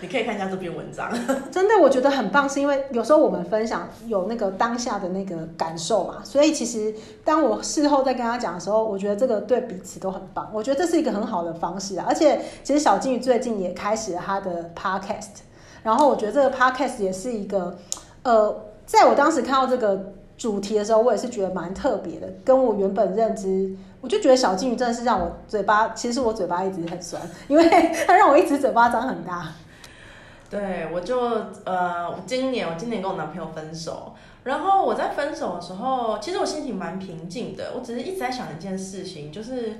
[0.00, 1.10] 你可以看一下这篇文章。
[1.52, 10.50] 真的，我觉得很棒，是因为有时候我们分享有那个当下的那个感受嘛，所以其实当我事后再跟他讲的时候，我觉得这个对彼此都很棒。
[10.54, 15.42] 我觉得这是一个很好的方式啊，而且其实小金鱼最近也开始了他的 podcast，
[15.82, 17.76] 然后我觉得这个 podcast 也是一个，
[18.22, 23.72] 呃，在我当时看到这个主题的时候，我也是觉得蛮特别的，跟我原本认知。
[24.00, 29.52] 我就觉得小金鱼真的是让我嘴巴，其实我嘴巴一直很酸，因为它让我一直嘴巴张很大。
[30.50, 31.16] 对，我就
[31.64, 39.78] 呃，今年我今年跟我男朋友分手，然后我在分手的时候，其实我心情蛮平静的，我只是一直在想一件事情，就是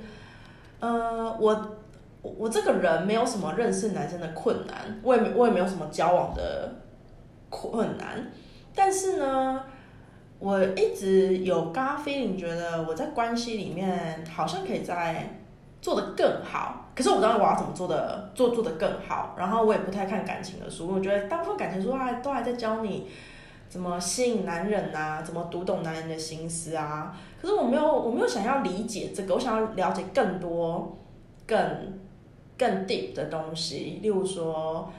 [0.79, 1.71] 呃，我
[2.21, 6.75] 我这个人没有什么认识男生的困难，我也没我也没有什么交往的
[7.49, 8.31] 困难，
[8.73, 9.63] 但是呢。
[10.43, 15.39] 我一直有 gut feeling，觉得我在关系里面好像可以在
[15.81, 19.35] 做得更好，可是我不知道我要怎么做的做做得更好。
[19.37, 23.07] 然后我也不太看感情的书，我觉得大部分感情书还都还在教你
[23.69, 27.17] 怎么吸引男人啊，怎么读懂男人的心思啊。
[27.41, 30.97] 可是我没有，我没有想要理解这个，我想要了解更多、
[31.47, 31.57] 更
[32.57, 34.91] 更 deep 的东西，例如说。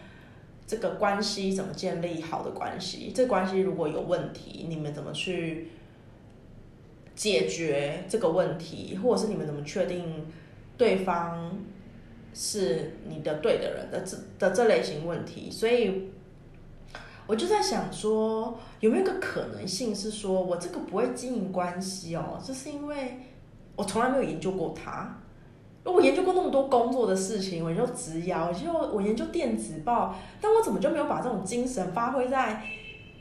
[0.67, 3.12] 这个关系怎么建立好的关系？
[3.15, 5.69] 这关系如果有问题，你们怎么去
[7.15, 8.99] 解决这个问题？
[9.03, 10.27] 或者是你们怎么确定
[10.79, 11.59] 对方
[12.33, 15.51] 是你的对的人的这的这类型问题？
[15.51, 16.11] 所以，
[17.27, 22.41] 我就在想说，有没有一个可能性是说我这个不会经营关系哦？
[22.43, 23.19] 这是因为
[23.77, 25.21] 我从来没有研究过他。
[25.93, 32.62] 我研究过那么多工作的事情，我研究职涯，我研究我研究电子报，但我怎么就没有把这种精神发挥在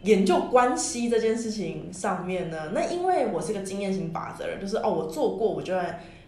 [0.03, 2.72] 研究关系这件事情上面呢？
[2.74, 5.74] 那因为我是个经验型法则人，就是哦，我做过，我就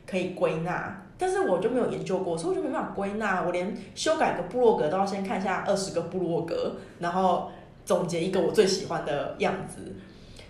[0.05, 3.43] 可以归纳但是我就没有研究过，所以我就没办法归纳。
[3.45, 7.49] 我连修改个部落格都要先看一下二十个部落格，然后
[7.85, 9.95] 总结一个我最喜欢的样子。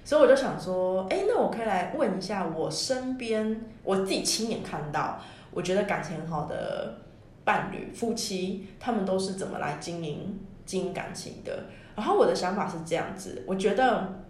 [0.04, 5.20] 所以我就想说，哎，那我可以来问一下我身边我自己亲眼看到，
[5.56, 7.00] 我觉得感情很好的
[7.44, 11.64] 伴侣夫妻，他们都是怎么来经营经营感情的？
[11.96, 14.22] 然后我的想法是这样子，我觉得。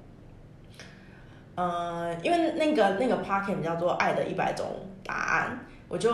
[1.58, 4.68] 嗯，因为那个那个 parking 叫做《爱的一百种
[5.06, 5.52] 答案》，
[5.88, 6.12] 我就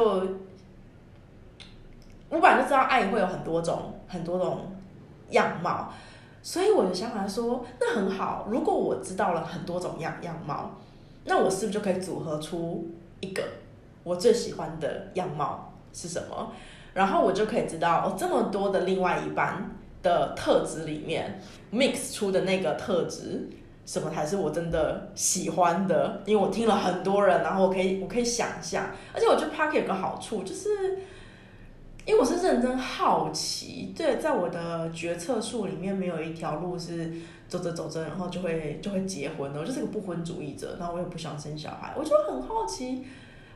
[2.29, 4.71] 我本来就知道爱会有很多种很多种
[5.31, 5.91] 样貌，
[6.43, 8.47] 所以我的想法说，那很好。
[8.51, 10.69] 如果我知道了很多种样样貌，
[11.25, 12.87] 那我是不是就可以组合出
[13.19, 13.43] 一个
[14.03, 16.51] 我最喜欢的样貌是什么？
[16.93, 19.69] 然后我就可以知道哦，这么多的另外一半
[20.01, 21.41] 的特质里面
[21.71, 23.49] mix 出的那个特质。
[23.83, 26.21] 什么才是我真的喜欢的？
[26.25, 30.69] 因为我听了很多人，然后我可以我可以想象，而且我觉得 Podcast 有个好处，就是
[32.05, 37.11] 因为我是认真好奇，对，在我的决策树里面没有一条路是
[37.49, 39.59] 走着走着，然后就会就会结婚的。
[39.59, 43.03] 我就是个不婚主义者，然后我也不想生小孩，我就很好奇，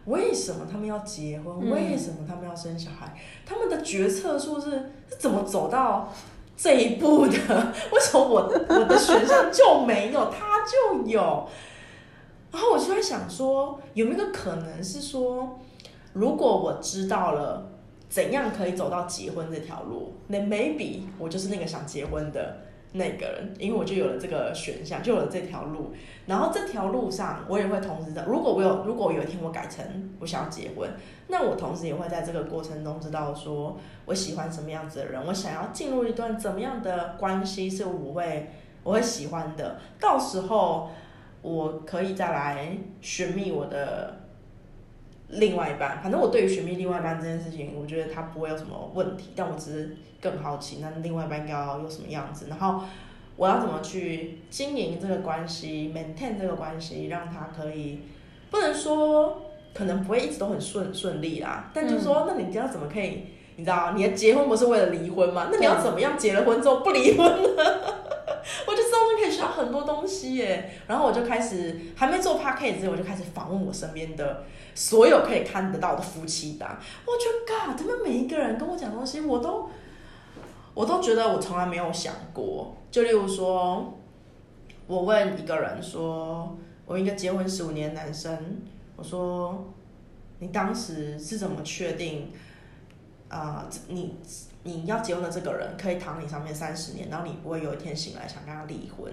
[0.06, 1.70] 为什么他们要结婚？
[1.72, 3.16] 为什么他们要生小孩？
[3.46, 4.72] 他们的决策树是
[5.10, 6.14] 是怎么走到？
[6.58, 7.34] 这一步的，
[7.92, 11.48] 为什么我我的选项就没有， 他就有？
[12.50, 15.60] 然后我就在想说，有没有个可能是说，
[16.14, 17.72] 如果我知道了
[18.08, 22.60] 怎样可以走到结婚这条路，那 maybe 我就是那个想结婚的。
[22.96, 25.94] 那个人，因为我就有了这个选项，就有了这条路。
[26.26, 29.86] 然后这条路上，我也会同时的，如果我有，如果有一天我改成
[30.20, 30.90] 我想要结婚，
[31.28, 38.50] 那我同时也会在这个过程中知道说我喜欢什么样子的人，我想要进入一段怎么样的关系是我会
[38.84, 39.80] 我会喜欢的。
[40.00, 40.90] 到时候
[41.42, 44.22] 我可以再来寻觅我的。
[45.28, 49.98] 另外一半，反正我对于寻觅另外一半这件事情，我觉得他不会有什么问题，但我只是
[50.28, 52.84] 更好奇，那另外一半应该要有什么样子，然后
[53.36, 58.00] 我要怎么去经营这个关系，maintain 这个关系，让他可以，
[58.50, 63.26] 不能说可能不会一直都很顺顺利啦，但就是说，那你要怎么可以，
[63.58, 65.50] 你知道，你的结婚不是为了离婚吗？
[65.52, 67.50] 那你要怎么样结了婚之后不离婚呢？
[68.68, 74.44] 我就知道可以学到很多东西耶，然后我就开始还没做 p a c k a g e 之前，我就开始访问我身边的。
[74.78, 79.70] 所有可以看得到的夫妻档，我觉得 God，他们每一个人跟我讲东西，我都，
[80.76, 82.76] 我都觉得我从来没有想过。
[82.92, 83.98] 就例如说，
[84.86, 86.56] 我问一个人说，
[86.86, 88.38] 我一个结婚十五年的男生，
[88.96, 89.74] 我说，
[90.38, 92.32] 你当时是怎么确定，
[93.30, 94.16] 啊、你
[94.64, 99.12] 你要结婚的这个人可以躺你上面三十年，然后你不会有一天醒来想跟他离婚？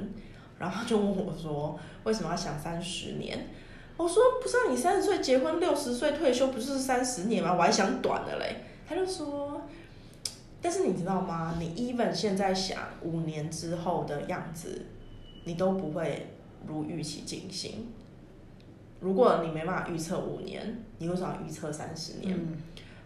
[0.59, 3.49] 然后他就问我说，为什么要想三十年？
[3.97, 7.53] 我说不是，你三十岁结婚，六十岁退休，不是三十年吗？
[7.53, 8.65] 我还想短的嘞。
[8.89, 9.52] 他就说，
[10.63, 11.57] 但是你知道吗？
[11.59, 14.87] 你 even 现在想五年之后的样子，
[15.45, 16.29] 你都不会
[16.67, 17.93] 如预期进行。
[19.01, 22.35] 如果你没办法预测五年，你为什么预测三十年？
[22.35, 22.57] 嗯、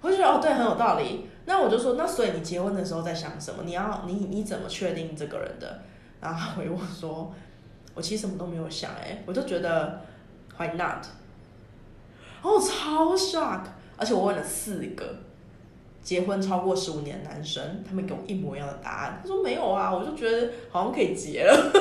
[0.02, 1.26] 我就觉得哦，对，很有道理。
[1.46, 3.62] 那我就说，那所以你结婚的时候在想什么？
[3.64, 5.82] 你要你你怎么确定这个人的？
[6.20, 7.34] 然后他回我说，
[7.94, 10.00] 我其实什么都没有想，哎，我就觉得。
[10.58, 11.04] Why not？
[12.40, 13.60] 哦，超 shock！
[13.98, 15.14] 而且我问了四个
[16.06, 19.18] 结婚超过十五年的男生，他们给我一模一样的答案。
[19.20, 21.72] 他说没有啊，我就觉得好像可以结了。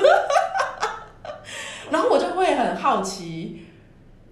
[1.92, 3.62] 然后我就会很好奇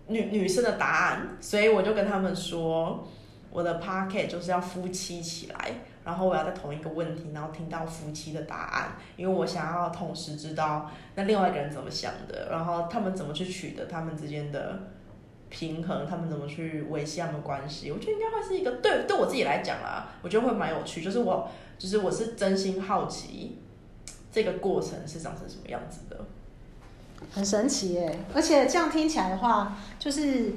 [0.07, 3.07] 女女生的答案，所以我就跟他们说，
[3.51, 5.71] 我的 podcast 就是要夫妻起来。
[6.03, 14.79] 然后我要在同一个问题，然后听到夫妻的答案，因为我想要同时知道那另外一个人怎么想的，然后他们怎么去取得他们之间的
[15.53, 17.91] 平衡，他们怎么去维系他们关系。
[17.91, 21.03] 我觉得应该会是一个对对我自己来讲啦，我觉得会蛮有趣。
[21.03, 21.47] 就是我
[21.77, 23.59] 就是我是真心好奇
[24.31, 26.25] 这个过程是长成什么样子的，
[27.31, 28.19] 很神奇耶！
[28.33, 30.53] 而且这样听起来的话，就是。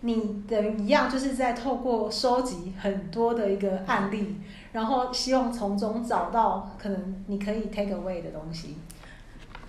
[0.00, 4.36] 你的一样，就是在透过收集很多的一个案例，
[4.70, 8.76] 然后希望从中找到可能你可以 take away 的东西。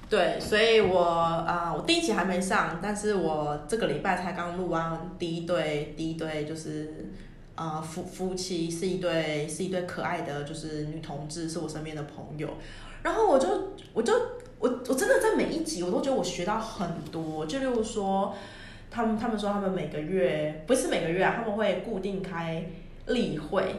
[0.09, 7.09] 对，所以我啊、我第一集还没上，但是我这个礼拜才刚录完第一对，第一对就是
[7.55, 12.49] 啊、夫夫妻是一对是一对可爱的，就是女同志，是我身边的朋友。
[13.03, 13.47] 然后我就
[13.93, 14.13] 我就
[14.59, 18.33] 我我真的在每一集我都觉得我学到很多，就例如说。
[18.91, 22.65] 他们他们说他们每个月不是每个月啊，他们会固定开
[23.05, 23.75] 例会。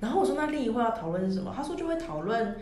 [0.00, 1.52] 然后我说那例会要讨论什么？
[1.54, 2.56] 他说就会讨论，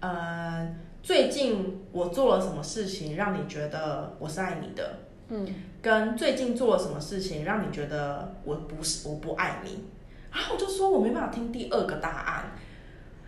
[0.00, 0.68] 呃，
[1.04, 5.46] 最近我做了什么事情让你觉得我是爱你的，嗯，
[5.82, 9.84] 跟最近做了什么事情让你觉得我不是我不爱你。
[10.32, 12.52] 然后我就说我没办法听第二个答案，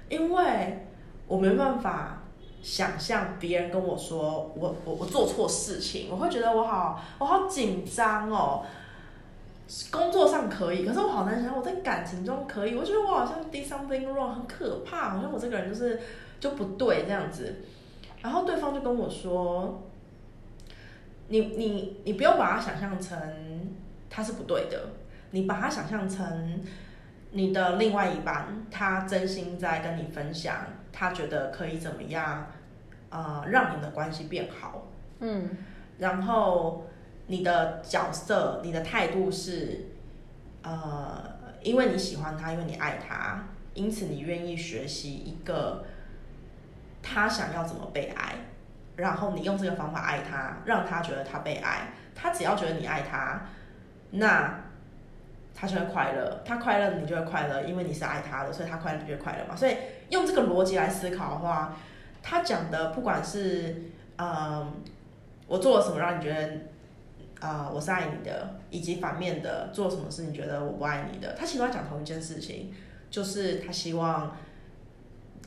[0.09, 0.87] 因为
[1.29, 2.23] 我没办法
[2.63, 8.65] 想象别人跟我说我我我做错事情，我会觉得我好我好紧张哦。
[9.91, 12.77] 工作上可以，可是我好难想，我在感情中可以。
[12.77, 16.01] 我觉得我好像 did something wrong，很可怕，好像我这个人就是
[16.39, 17.57] 就不对这样子。
[18.23, 19.83] 然后对方就跟我说
[21.29, 23.19] ：“你你你不用把它想象成
[24.09, 24.81] 他是不对的，
[25.33, 26.61] 你把它想象成
[27.33, 30.55] 你的另外一半，他真心在跟你分享，
[30.93, 32.47] 他觉得可以怎么样，
[33.11, 34.87] 呃，让你们的关系变好。”
[35.19, 35.51] 嗯，
[35.99, 36.87] 然后。
[37.29, 39.87] 你的角色，你的态度是，
[40.63, 41.25] 呃，
[41.61, 45.85] 因为你喜欢他，因为你爱他，因此你愿意学习一个
[47.03, 48.37] 他想要怎么被爱，
[48.95, 53.43] 然后你用这个方法爱他，让他觉得他被爱，他只要觉得你爱他，
[54.13, 54.61] 那
[55.53, 59.57] 他就会快乐，他快乐你就会快乐，因为你是爱他的，所以他快乐你就会快乐嘛。
[59.57, 59.77] 所以
[60.11, 61.75] 用这个逻辑来思考的话，
[62.23, 64.73] 他讲的不管是，呃，
[65.49, 66.51] 我做了什么让你觉得。
[67.39, 72.73] 啊、我是爱你的，以及反面的，做什么事你觉得我不爱你的，他其实都在讲同一件事情，
[73.11, 74.35] 就是他希望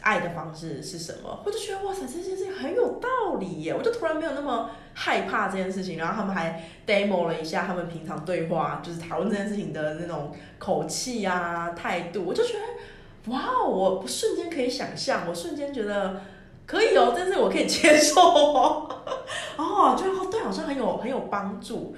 [0.02, 1.42] 爱的方式是什么。
[1.44, 3.74] 我就觉得哇塞，这件事情很有道理耶！
[3.74, 5.98] 我就突然没有那么害怕这件事情。
[5.98, 12.24] 然后他们还 demo 了一下他们平常对话，就是讨论这件事情的那种口气啊、态度。
[12.24, 16.22] 我就觉得哇，我瞬间可以想象，我瞬间觉得。
[16.70, 18.88] 可以哦，但是我可以接受哦。
[19.58, 21.96] 哦，就哦，对，好像很有很有帮助。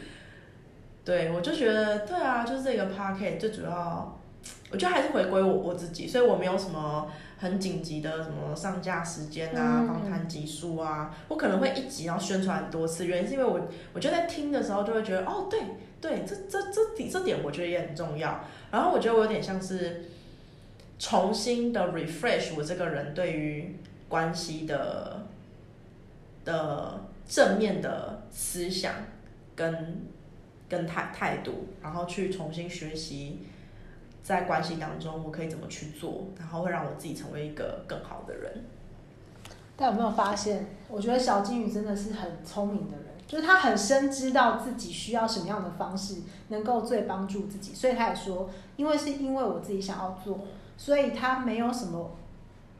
[1.04, 4.18] 对，我就觉得对啊，就是这个 podcast 最主要，
[4.72, 13.60] 我觉得还是回归我我自己，所以我没有什么很紧急的什么上架时间啊、访谈集数啊，我可能会一集然后宣传很多次，原因是因为我
[13.92, 15.60] 我就在听的时候就会觉得哦，对
[16.00, 18.40] 对，这这这点这点我觉得也很重要。
[18.72, 20.06] 然后我觉得我有点像是
[20.98, 23.76] 重新的 refresh 我这个人对于。
[24.12, 25.22] 关系的
[26.44, 28.94] 的正面的思想
[29.56, 30.02] 跟
[30.68, 33.40] 跟态态度，然后去重新学习，
[34.22, 38.66] 在关系当中我可以怎么去做，然后会让我自己成为一个更好的人。
[39.78, 40.68] 但有没有发现？
[40.90, 46.18] 我觉得小金鱼真的是很聪明的人，就是他很深知道自己需要什么样的方式
[46.50, 50.40] 能够最帮助自己，所以他也说，因为是因为我自己想要做，
[50.76, 52.18] 所以他没有什么。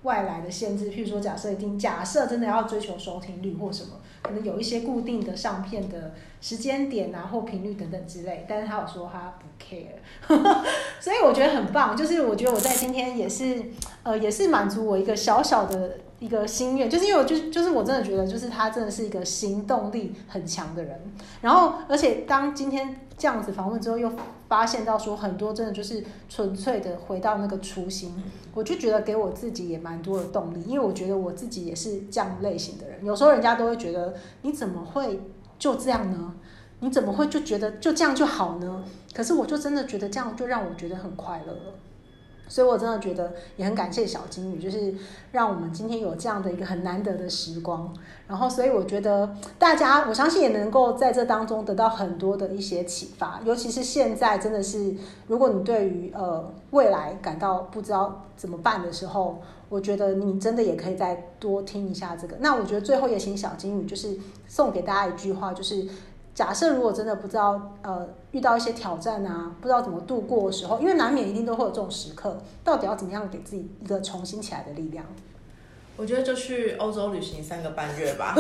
[0.04, 9.96] 外来的限制，譬如说，假设一定假设真的要追求收听率或什么，可能有一些固定的上片的时间点啊或频率等等之类，但是他有说他不 care，
[11.00, 13.64] 所以我觉得很棒，就是我觉得我在今天也是，
[14.04, 15.98] 呃，也是满足我一个小小的。
[16.22, 21.02] 一个心愿，就是因为我就就是我真的觉得，就是他真的是一个行动力很强的人。
[21.42, 24.12] 然后，而且当今天这样子访问之后，又
[24.48, 28.14] 发现到说很多真的就是纯粹的回到那个初心，
[28.54, 30.62] 我就觉得给我自己也蛮多的动力。
[30.68, 33.04] 因为我觉得我自己也是这样类型的人。
[33.04, 34.14] 有时候人家都会觉得
[34.44, 35.22] 你怎么会
[35.62, 36.34] 就这样呢？
[36.80, 38.84] 你怎么会就觉得就这样就好呢？
[39.14, 41.76] 可是我就真的觉得这样就让我觉得很快乐了。
[42.48, 44.94] 所以，我真的觉得也很感谢小金鱼，就是
[45.32, 47.94] 让我们今天有这样的一个很难得的时光。
[48.28, 53.40] 然后，所以我觉得大家，我相信也能够在这当中得到很多的一些启发。
[53.46, 54.96] 尤其是现在，真的是
[55.28, 59.42] 如果你对于呃未来感到不知道怎么办的时候，
[59.72, 62.36] 我觉得你真的也可以再多听一下这个。
[62.42, 64.16] 那我觉得最后也请小金鱼就是
[64.48, 65.88] 送给大家一句话，就是。
[66.34, 75.06] 假设如果真的不知道，呃，遇到一些挑战啊，不知道怎么度过的时候，因为难免一定都会有这种时刻，到底要怎么样给自己一个重新起来的力量？
[75.98, 78.34] 我觉得就去欧洲旅行三个半月吧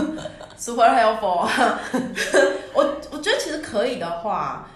[0.57, 1.45] ，Super helpful。
[2.73, 4.69] 我我觉得其实可以的话，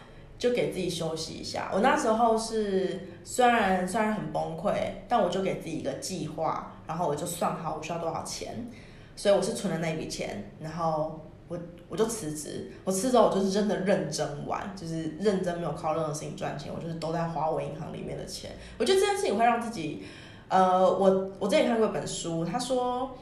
[0.50, 1.70] 就给自己休息一下。
[1.74, 4.74] 我那时候是虽然虽然很崩溃，
[5.08, 8.70] 但我就给自己一个计划，然后我就算好我需要多少钱，
[9.16, 11.22] 所以我是存了那笔钱，然后。
[11.48, 11.56] 我
[11.88, 18.50] 我就辞职，我辞职我就是真的认真玩，就是认真没有靠任何事情赚钱，我就是都在花我银行里面的钱。
[18.80, 20.04] 我觉得这件事情会让自己，
[20.48, 23.16] 呃，我我之前看过一本书，他说，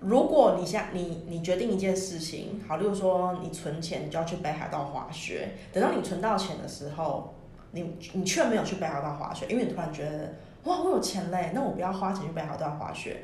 [0.00, 7.34] 如果你想你你决定一件事情，好，例如说你存钱，你就要去北海道滑雪，等到你存到钱的时候，
[7.72, 10.34] 你你却没有去北海道滑雪，因为你突然觉得，
[10.64, 13.22] 哇，我有钱嘞，那我不要花钱去北海道滑雪，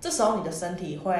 [0.00, 1.14] 这时候你的身体会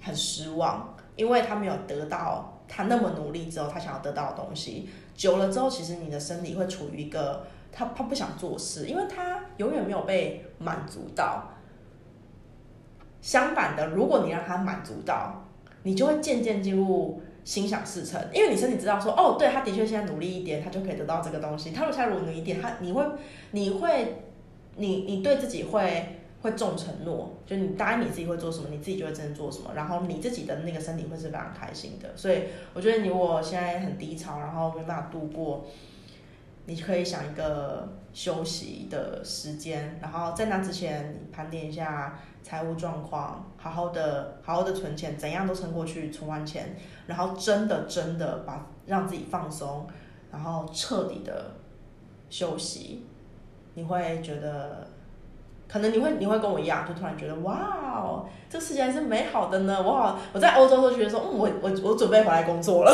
[0.00, 0.92] 很失望。
[1.16, 11.42] 因为他没有得到他那么努力之后他想要得到的东西，久了之后，其实你的身体会处于一个他他不想做事，因为他永远没有被满足到。
[13.26, 15.48] 相反的，如果你让他满足到，
[15.82, 21.72] 你就会渐渐进入心想事成，因为你身体知道说，哦，对，他的确现在努力一点，他就可以得到这个东西。
[21.72, 23.04] 他如果再努力一点，他你会，
[23.50, 24.22] 你会，
[24.76, 32.08] 你你对自己会会重承诺，就你答应你自己会做什么，你自己就会真的做什么，然后你自己的那个身体会是非常开心的。
[32.14, 35.66] 所以我觉得你我现在很低潮，然后没办法度过，
[36.66, 42.20] 你可以想一个休息的时间，然后在那之前盘点一下。
[42.46, 46.76] 财务状况，好好的，好好的存钱，怎样都撑过去，存完钱，
[47.08, 49.84] 然后真的真的把让自己放松，
[50.30, 51.50] 然后彻底的
[52.30, 53.04] 休息，
[53.74, 54.86] 你会觉得，
[55.66, 59.82] 可能你会你会跟我一样，就突然觉得哇哦，这个世界还是美好的呢。
[59.84, 62.92] 我好，我在欧洲都觉得说，嗯，我我我准备回来工作了。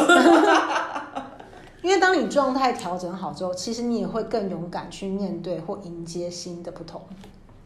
[1.83, 7.03] 因为当你状态调整好之后，其实你也会更勇敢去面对或迎接新的不同。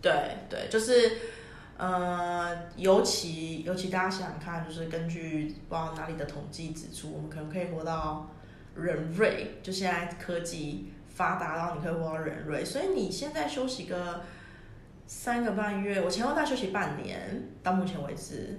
[0.03, 0.13] 对
[0.51, 1.36] 对，就是。
[1.79, 8.31] 呃，尤其尤其大家想想看，就是根据不知道哪里的统计指出，我们可能可以活到
[8.75, 14.23] 人瑞，就现在科技发达到你可以活到人瑞，所以你现在休息个
[15.07, 18.59] 三个半月，我前后再休息半年，到目前为止，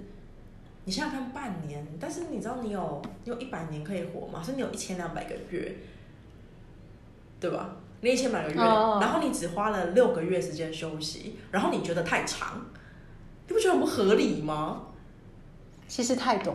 [0.84, 4.40] 你想想看半年，但是你知道你有你有一百年可以活吗？
[4.40, 5.74] 所以你有一千两百个月，
[7.40, 7.74] 对吧？
[8.00, 9.02] 你一千两百个月，oh.
[9.02, 12.64] 然后你只花了六个月时间休息，然后你觉得太长。
[13.48, 14.82] 你不觉得很不合理吗？
[15.88, 16.54] 其实太懂。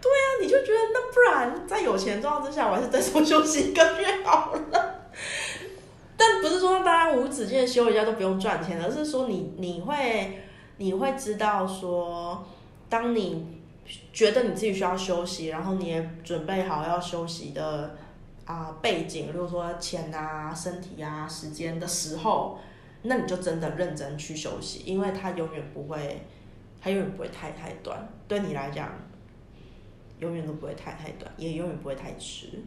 [0.00, 5.10] 对啊，你就觉得那不然在有钱状况之下，我还是再多休息一个月好了。
[6.16, 10.40] 但不是说大家无止境的休一下都不用赚钱，而是说你你会
[10.78, 12.42] 你会知道说，
[12.88, 13.46] 当你
[14.10, 17.96] 觉得你自己需要休息，然后你也准备好要休息的
[18.46, 22.58] 啊、呃、背景，比如说钱啊、身体啊、时间的时候。
[23.02, 26.20] 那你就真的认真去休息，因为它永远不会，
[26.80, 28.08] 它永远不会太太短。
[28.28, 28.90] 对你来讲，
[30.18, 32.62] 永远都不会太太短，也永远不会太迟。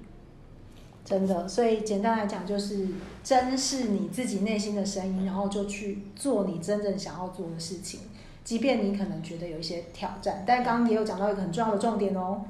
[1.06, 2.88] 真的，所以简单来讲，就是
[3.24, 8.00] 珍视你自己内心的声音，然后就去做你真正想要做的事情，
[8.44, 10.44] 即便你可能觉得有一些挑战。
[10.48, 12.44] 但刚刚也有讲到一个很重要的重点哦，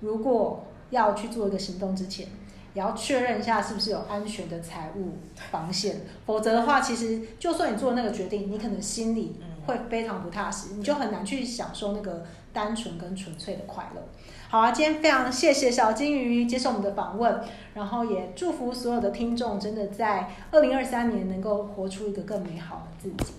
[0.00, 2.28] 如果要去做一个行动之前。
[2.74, 5.16] 也要确认一下是不是有安全的财务
[5.50, 14.02] 防线，否则的话，其实就算你做那个决定，你可能心里会非常不踏实，你就很难去享受那个单纯跟纯粹的快乐。
[14.48, 17.40] 好啊，今天非常谢谢小金鱼接受我们的访问，
[17.74, 23.34] 然后也祝福所有的听众真的在二零二三年能够活出一个更美好的自己。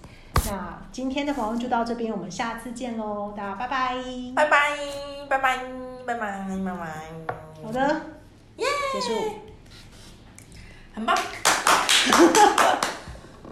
[0.47, 3.95] 那今天的访问就到这边，我们下次见喽，大家拜拜，
[4.35, 4.77] 拜拜，
[5.27, 5.57] 拜拜，
[6.05, 7.01] 拜拜，拜拜，
[7.63, 8.14] 好的。
[8.57, 8.65] 耶！
[8.93, 9.41] 结束，
[10.93, 11.17] 很棒。